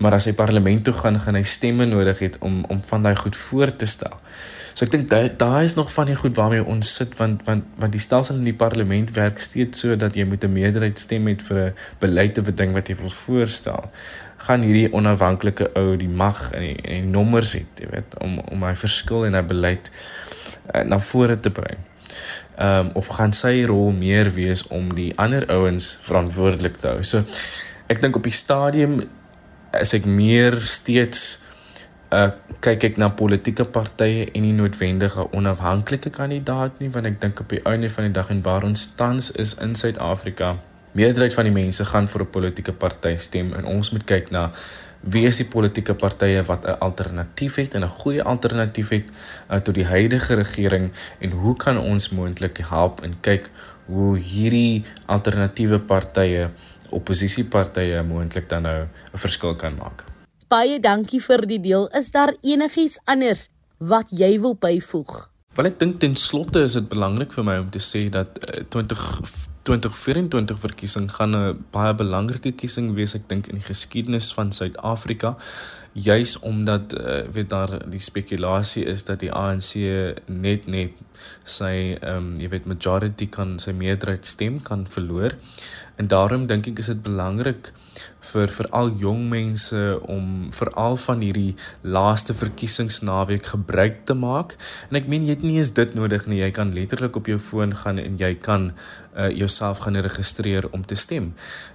Maar 0.00 0.12
as 0.12 0.24
hy 0.24 0.32
parlement 0.32 0.84
toe 0.84 0.94
gaan, 0.94 1.18
gaan 1.18 1.34
hy 1.34 1.42
stemme 1.42 1.86
nodig 1.86 2.18
het 2.18 2.36
om 2.40 2.64
om 2.68 2.82
van 2.84 3.02
daai 3.02 3.16
goed 3.16 3.36
voor 3.36 3.76
te 3.76 3.86
stel. 3.86 4.20
So 4.80 4.86
ek 4.86 4.94
dink 4.94 5.10
daai 5.12 5.26
daai 5.36 5.66
is 5.66 5.74
nog 5.76 5.90
van 5.92 6.06
die 6.08 6.14
goed 6.16 6.38
waarmee 6.40 6.62
ons 6.64 6.88
sit 6.96 7.10
want 7.18 7.42
want 7.44 7.66
want 7.82 7.92
die 7.92 8.00
stelsel 8.00 8.38
in 8.40 8.46
die 8.48 8.56
parlement 8.56 9.10
werk 9.12 9.42
steeds 9.44 9.82
so 9.82 9.96
dat 10.02 10.14
jy 10.16 10.24
moet 10.24 10.44
'n 10.46 10.54
meerderheid 10.54 10.98
stem 10.98 11.26
het 11.28 11.42
vir 11.48 11.58
'n 11.60 11.74
beleid 12.00 12.38
of 12.40 12.48
'n 12.48 12.54
ding 12.56 12.72
wat 12.72 12.88
jy 12.88 12.96
wil 12.96 13.10
voorstel. 13.10 13.90
Gaan 14.38 14.62
hierdie 14.62 14.92
onafhanklike 14.92 15.68
ou 15.76 15.96
die 15.96 16.08
mag 16.08 16.52
en 16.52 16.60
die, 16.60 16.76
en 16.76 17.02
die 17.02 17.10
nommers 17.12 17.52
het, 17.52 17.68
jy 17.76 17.88
weet, 17.90 18.16
om 18.20 18.38
om 18.38 18.62
hy 18.62 18.74
verskil 18.74 19.26
en 19.26 19.34
hy 19.34 19.42
beleid 19.42 19.90
uh, 20.74 20.82
na 20.82 20.98
vore 20.98 21.40
te 21.40 21.50
bring. 21.50 21.78
Ehm 22.56 22.86
um, 22.86 22.90
of 22.94 23.06
gaan 23.06 23.32
sy 23.32 23.64
rol 23.64 23.92
meer 23.92 24.32
wees 24.32 24.66
om 24.68 24.94
die 24.94 25.12
ander 25.16 25.46
ouens 25.46 25.98
verantwoordelik 26.00 26.76
te 26.76 26.88
hou. 26.88 27.02
So 27.02 27.24
ek 27.86 28.00
dink 28.00 28.16
op 28.16 28.22
die 28.22 28.32
stadium 28.32 29.00
is 29.80 29.92
ek 29.92 30.04
meer 30.06 30.56
steeds 30.60 31.40
uh 32.10 32.30
kyk 32.60 32.84
ek 32.84 32.96
na 33.00 33.08
politieke 33.08 33.64
partye 33.64 34.26
en 34.34 34.42
nie 34.44 34.52
noodwendige 34.52 35.24
onafhanklike 35.32 36.10
kandidaat 36.12 36.80
nie 36.82 36.90
want 36.92 37.06
ek 37.06 37.20
dink 37.22 37.40
op 37.40 37.48
die 37.48 37.62
einde 37.64 37.88
van 37.88 38.04
die 38.04 38.12
dag 38.12 38.32
en 38.34 38.42
waar 38.42 38.66
ons 38.68 38.82
tans 38.98 39.30
is 39.44 39.54
in 39.64 39.72
Suid-Afrika 39.74 40.58
Meerderheid 40.92 41.34
van 41.34 41.46
die 41.46 41.54
mense 41.54 41.84
gaan 41.86 42.08
vir 42.08 42.22
'n 42.22 42.30
politieke 42.36 42.72
party 42.72 43.14
stem 43.16 43.54
en 43.54 43.64
ons 43.64 43.92
moet 43.92 44.04
kyk 44.04 44.30
na 44.30 44.50
wie 45.00 45.24
is 45.26 45.38
die 45.40 45.46
politieke 45.46 45.94
partye 45.94 46.42
wat 46.42 46.66
'n 46.66 46.78
alternatief 46.80 47.54
het 47.56 47.74
en 47.74 47.84
'n 47.84 47.96
goeie 48.02 48.22
alternatief 48.22 48.88
het 48.88 49.08
uh, 49.50 49.56
tot 49.56 49.74
die 49.74 49.86
huidige 49.86 50.34
regering 50.34 50.92
en 51.20 51.30
hoe 51.30 51.56
kan 51.56 51.78
ons 51.78 52.10
moontlik 52.10 52.58
help 52.68 53.02
en 53.02 53.14
kyk 53.20 53.50
hoe 53.86 54.18
hierdie 54.18 54.84
alternatiewe 55.06 55.78
partye 55.78 56.50
oppositiepartye 56.90 58.02
moontlik 58.02 58.48
dan 58.48 58.62
nou 58.62 58.80
'n 59.12 59.18
verskil 59.18 59.54
kan 59.54 59.74
maak. 59.74 60.09
Baie 60.50 60.80
dankie 60.82 61.20
vir 61.22 61.44
die 61.46 61.60
deel. 61.62 61.84
Is 61.94 62.08
daar 62.10 62.32
enigiets 62.42 62.96
anders 63.06 63.44
wat 63.78 64.10
jy 64.10 64.32
wil 64.42 64.56
byvoeg? 64.58 65.12
Wel 65.54 65.68
ek 65.70 65.76
dink 65.78 66.00
ten 66.02 66.16
slotte 66.18 66.64
is 66.66 66.74
dit 66.74 66.88
belangrik 66.90 67.30
vir 67.36 67.46
my 67.46 67.54
om 67.62 67.68
te 67.70 67.78
sê 67.78 68.08
dat 68.10 68.40
uh, 68.42 68.64
20 68.74 68.98
2024 69.68 70.58
verkiesing 70.58 71.06
gaan 71.12 71.36
'n 71.36 71.64
baie 71.70 71.94
belangrike 71.94 72.50
kiesing 72.52 72.94
wees 72.98 73.14
ek 73.14 73.28
dink 73.28 73.46
in 73.46 73.60
die 73.60 73.66
geskiedenis 73.66 74.32
van 74.34 74.50
Suid-Afrika 74.52 75.36
juis 75.92 76.38
omdat 76.38 76.94
uh, 76.98 77.22
weet 77.32 77.50
daar 77.50 77.90
die 77.90 78.00
spekulasie 78.00 78.84
is 78.84 79.04
dat 79.04 79.20
die 79.20 79.32
ANC 79.32 79.74
net 80.26 80.66
net 80.66 80.92
sy 81.44 81.98
ehm 82.00 82.16
um, 82.16 82.40
jy 82.40 82.48
weet 82.48 82.66
majority 82.66 83.26
kan 83.26 83.58
sy 83.58 83.72
meerderheid 83.72 84.26
stem 84.26 84.62
kan 84.62 84.86
verloor 84.86 85.36
en 86.00 86.08
daarom 86.08 86.46
dink 86.48 86.70
ek 86.70 86.80
is 86.80 86.88
dit 86.92 87.02
belangrik 87.04 87.72
vir 88.30 88.52
veral 88.52 88.90
jong 89.00 89.26
mense 89.28 89.80
om 90.08 90.48
veral 90.54 90.96
van 91.00 91.22
hierdie 91.24 91.52
laaste 91.82 92.34
verkiesingsnaweek 92.36 93.50
gebruik 93.52 94.02
te 94.08 94.16
maak. 94.16 94.54
En 94.88 94.98
ek 95.00 95.08
meen 95.12 95.26
jy 95.26 95.36
het 95.36 95.44
nie 95.44 95.58
eens 95.58 95.72
dit 95.76 95.94
nodig 95.98 96.26
nie. 96.30 96.40
Jy 96.40 96.50
kan 96.56 96.72
letterlik 96.76 97.18
op 97.20 97.28
jou 97.28 97.38
foon 97.42 97.74
gaan 97.82 98.00
en 98.02 98.18
jy 98.20 98.34
kan 98.40 98.70
uh 99.16 99.28
jouself 99.34 99.82
gaan 99.84 99.98
registreer 100.00 100.68
om 100.72 100.84
te 100.86 100.96
stem. 100.96 101.32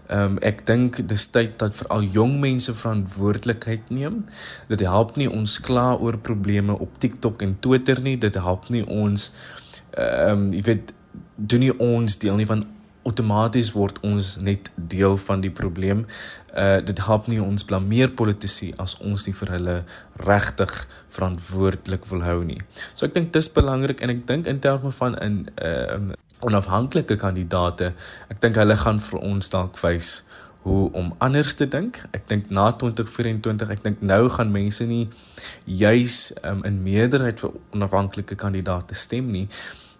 Ehm 0.08 0.38
um, 0.38 0.40
ek 0.42 0.66
dink 0.70 1.02
dis 1.10 1.28
tyd 1.34 1.58
dat 1.62 1.76
veral 1.78 2.06
jong 2.18 2.40
mense 2.42 2.74
verantwoordelikheid 2.74 3.90
neem. 3.90 4.24
Dit 4.70 4.86
help 4.86 5.16
nie 5.22 5.30
ons 5.30 5.60
kla 5.62 5.94
oor 5.98 6.18
probleme 6.18 6.78
op 6.78 7.00
TikTok 7.00 7.42
en 7.42 7.58
Twitter 7.60 8.02
nie. 8.02 8.18
Dit 8.18 8.40
help 8.42 8.70
nie 8.70 8.86
ons 8.86 9.32
ehm 9.98 10.48
um, 10.48 10.54
jy 10.54 10.64
weet 10.72 10.94
doen 11.36 11.60
nie 11.60 11.76
ons 11.80 12.18
deel 12.22 12.40
nie 12.40 12.48
van 12.48 12.64
outomaties 13.06 13.72
word 13.76 14.00
ons 14.06 14.36
net 14.42 14.72
deel 14.76 15.18
van 15.28 15.44
die 15.44 15.54
probleem. 15.54 16.06
Uh 16.56 16.82
dit 16.86 17.00
help 17.06 17.28
nie 17.32 17.42
ons 17.42 17.66
blameer 17.68 18.12
politici 18.12 18.72
as 18.82 18.98
ons 19.00 19.28
nie 19.28 19.36
vir 19.38 19.54
hulle 19.56 19.76
regtig 20.26 20.74
verantwoordelik 21.16 22.08
wil 22.12 22.26
hou 22.26 22.40
nie. 22.44 22.62
So 22.94 23.06
ek 23.06 23.14
dink 23.18 23.34
dis 23.36 23.52
belangrik 23.52 24.02
en 24.02 24.14
ek 24.16 24.26
dink 24.28 24.50
in 24.52 24.60
terme 24.60 24.92
van 25.02 25.18
'n 25.22 25.46
uh 25.62 26.22
onafhanklike 26.46 27.16
kandidaate, 27.16 27.94
ek 28.30 28.42
dink 28.44 28.58
hulle 28.60 28.76
gaan 28.76 29.00
vir 29.00 29.20
ons 29.20 29.50
dalk 29.50 29.78
wys 29.82 30.24
hoe 30.66 30.90
om 30.92 31.14
anders 31.18 31.54
te 31.54 31.68
dink. 31.68 32.02
Ek 32.12 32.28
dink 32.28 32.50
na 32.50 32.72
2024, 32.74 33.70
ek 33.70 33.84
dink 33.86 34.02
nou 34.02 34.30
gaan 34.34 34.52
mense 34.52 34.86
nie 34.90 35.08
juis 35.66 36.34
um, 36.44 36.64
in 36.66 36.82
meerderheid 36.84 37.40
vir 37.40 37.54
onafhanklike 37.72 38.36
kandidaate 38.36 38.98
stem 38.98 39.30
nie 39.32 39.48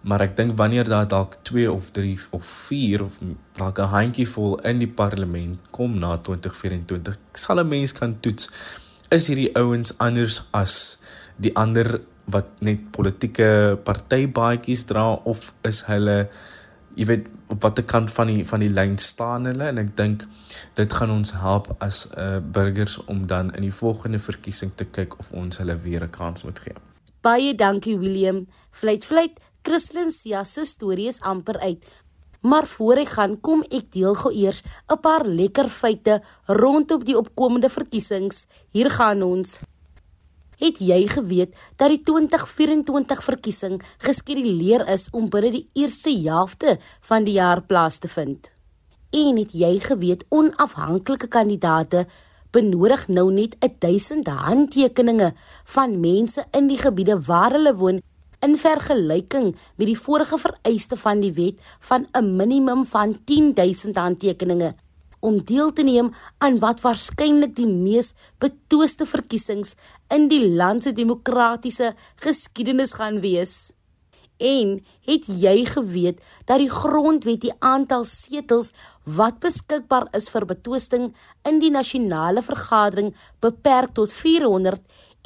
maar 0.06 0.22
ek 0.22 0.36
dink 0.38 0.54
wanneer 0.58 0.86
daar 0.86 1.08
dalk 1.10 1.36
2 1.42 1.66
of 1.72 1.90
3 1.90 2.18
of 2.38 2.44
4 2.46 3.02
of 3.02 3.18
dalk 3.58 3.78
'n 3.78 3.90
handjievol 3.90 4.58
in 4.62 4.78
die 4.78 4.92
parlement 5.02 5.58
kom 5.70 5.98
na 5.98 6.16
2024 6.16 7.18
sal 7.32 7.60
'n 7.60 7.68
mens 7.68 7.92
kan 7.92 8.20
toets 8.20 8.50
is 9.10 9.26
hierdie 9.26 9.54
ouens 9.54 9.98
anders 9.98 10.42
as 10.50 10.98
die 11.36 11.54
ander 11.54 12.00
wat 12.24 12.46
net 12.60 12.90
politieke 12.90 13.78
partybaadjies 13.84 14.84
dra 14.84 15.12
of 15.12 15.54
is 15.62 15.82
hulle 15.90 16.28
jy 16.96 17.06
weet 17.10 17.26
op 17.52 17.62
watter 17.62 17.84
kant 17.84 18.10
van 18.10 18.26
die 18.26 18.44
van 18.48 18.62
die 18.64 18.72
lyn 18.72 18.96
staan 18.98 19.46
hulle 19.46 19.68
en 19.70 19.78
ek 19.78 19.92
dink 19.98 20.24
dit 20.78 20.92
gaan 20.98 21.10
ons 21.10 21.32
help 21.42 21.68
as 21.78 22.06
uh, 22.16 22.38
burgers 22.40 22.98
om 23.04 23.26
dan 23.26 23.52
in 23.54 23.66
die 23.68 23.74
volgende 23.74 24.18
verkiesing 24.18 24.72
te 24.74 24.86
kyk 24.98 25.18
of 25.18 25.32
ons 25.32 25.58
hulle 25.62 25.76
weer 25.86 26.02
'n 26.02 26.10
kans 26.10 26.44
moet 26.44 26.58
gee. 26.58 26.74
Baie 27.20 27.54
dankie 27.54 27.98
William. 27.98 28.46
Vleit 28.70 29.04
vleit 29.04 29.38
Christlyn 29.66 30.12
Sia 30.14 30.44
se 30.46 30.62
storie 30.62 31.08
is 31.10 31.16
amper 31.26 31.56
uit. 31.58 31.86
Maar 32.46 32.66
voor 32.70 33.00
ek 33.02 33.08
gaan, 33.16 33.32
kom 33.42 33.64
ek 33.66 33.88
deel 33.96 34.14
gou 34.14 34.30
eers 34.30 34.62
'n 34.62 35.00
paar 35.02 35.26
lekker 35.26 35.68
feite 35.68 36.22
rondom 36.46 37.02
die 37.02 37.18
opkomende 37.18 37.68
verkiesings. 37.68 38.46
Hier 38.70 38.90
gaan 38.90 39.22
ons. 39.22 39.58
Het 40.62 40.78
jy 40.78 41.08
geweet 41.08 41.56
dat 41.76 41.88
die 41.88 42.00
2024 42.00 43.24
verkiesing 43.24 43.82
geskeduleer 43.98 44.86
is 44.88 45.10
om 45.10 45.28
binne 45.28 45.50
die 45.50 45.68
eerste 45.74 46.14
helfte 46.14 46.78
van 47.00 47.24
die 47.24 47.34
jaar 47.34 47.62
plaas 47.62 47.98
te 47.98 48.08
vind? 48.08 48.50
En 49.10 49.36
het 49.36 49.52
jy 49.52 49.80
geweet 49.80 50.24
onafhanklike 50.28 51.26
kandidaate 51.26 52.06
benodig 52.50 53.08
nou 53.08 53.32
net 53.32 53.56
1000 53.58 54.26
handtekeninge 54.28 55.34
van 55.64 56.00
mense 56.00 56.44
in 56.52 56.68
die 56.68 56.78
gebiede 56.78 57.20
waar 57.20 57.50
hulle 57.50 57.74
woon 57.74 58.00
in 58.46 58.56
vergelyking 58.60 59.52
met 59.76 59.88
die 59.90 59.98
vorige 59.98 60.38
vereiste 60.38 60.96
van 61.02 61.20
die 61.24 61.32
wet 61.34 61.62
van 61.90 62.06
'n 62.14 62.36
minimum 62.36 62.86
van 62.86 63.18
10000 63.24 63.96
handtekeninge 63.96 64.74
om 65.20 65.44
deel 65.44 65.72
te 65.72 65.82
neem 65.82 66.12
aan 66.38 66.58
wat 66.62 66.80
waarskynlik 66.80 67.56
die 67.56 67.70
mees 67.70 68.12
betooste 68.38 69.06
verkiesings 69.06 69.74
in 70.16 70.28
die 70.28 70.44
land 70.60 70.82
se 70.82 70.92
demokratiese 70.92 71.94
geskiedenis 72.22 72.92
gaan 72.92 73.20
wees. 73.20 73.72
En 74.36 74.84
het 75.08 75.24
jy 75.26 75.64
geweet 75.64 76.20
dat 76.44 76.60
die 76.60 76.70
grondwet 76.70 77.40
die 77.40 77.54
aantal 77.58 78.04
setels 78.04 78.72
wat 79.04 79.38
beskikbaar 79.40 80.10
is 80.18 80.28
vir 80.28 80.44
betwisting 80.44 81.14
in 81.48 81.60
die 81.62 81.72
nasionale 81.72 82.42
vergadering 82.44 83.14
beperk 83.40 83.94
tot 83.96 84.12
400 84.12 84.82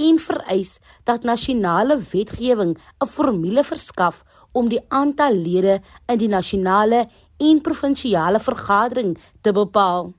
en 0.07 0.19
vereis 0.19 0.79
dat 1.09 1.27
nasionale 1.29 1.97
wetgewing 2.13 2.73
'n 2.77 3.07
formule 3.07 3.65
verskaf 3.65 4.25
om 4.53 4.69
die 4.69 4.81
aantal 4.89 5.35
lede 5.35 5.81
in 6.07 6.19
die 6.19 6.29
nasionale 6.29 7.09
en 7.39 7.61
provinsiale 7.61 8.41
vergadering 8.41 9.19
te 9.41 9.53
bepaal. 9.53 10.13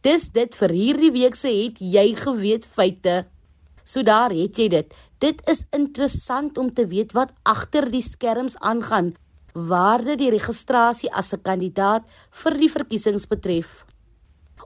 Dis 0.00 0.28
dit 0.32 0.56
vir 0.56 0.70
hierdie 0.70 1.12
week 1.12 1.34
se 1.34 1.48
het 1.48 1.78
jy 1.78 2.14
geweet 2.14 2.66
feite. 2.66 3.26
So 3.84 4.02
daar 4.02 4.30
het 4.30 4.56
jy 4.56 4.68
dit. 4.68 4.94
Dit 5.18 5.48
is 5.48 5.64
interessant 5.70 6.58
om 6.58 6.72
te 6.72 6.86
weet 6.86 7.12
wat 7.12 7.32
agter 7.42 7.90
die 7.90 8.02
skerms 8.02 8.56
aangaan 8.58 9.14
waarde 9.52 10.16
die 10.16 10.30
registrasie 10.30 11.10
as 11.12 11.32
'n 11.32 11.42
kandidaat 11.42 12.04
vir 12.30 12.54
die 12.54 12.70
verkiesings 12.70 13.26
betref. 13.26 13.84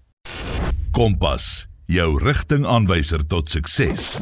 Kompas, 0.92 1.66
jou 1.87 2.22
rigtingaanwyser 2.22 3.26
tot 3.26 3.50
sukses. 3.50 4.18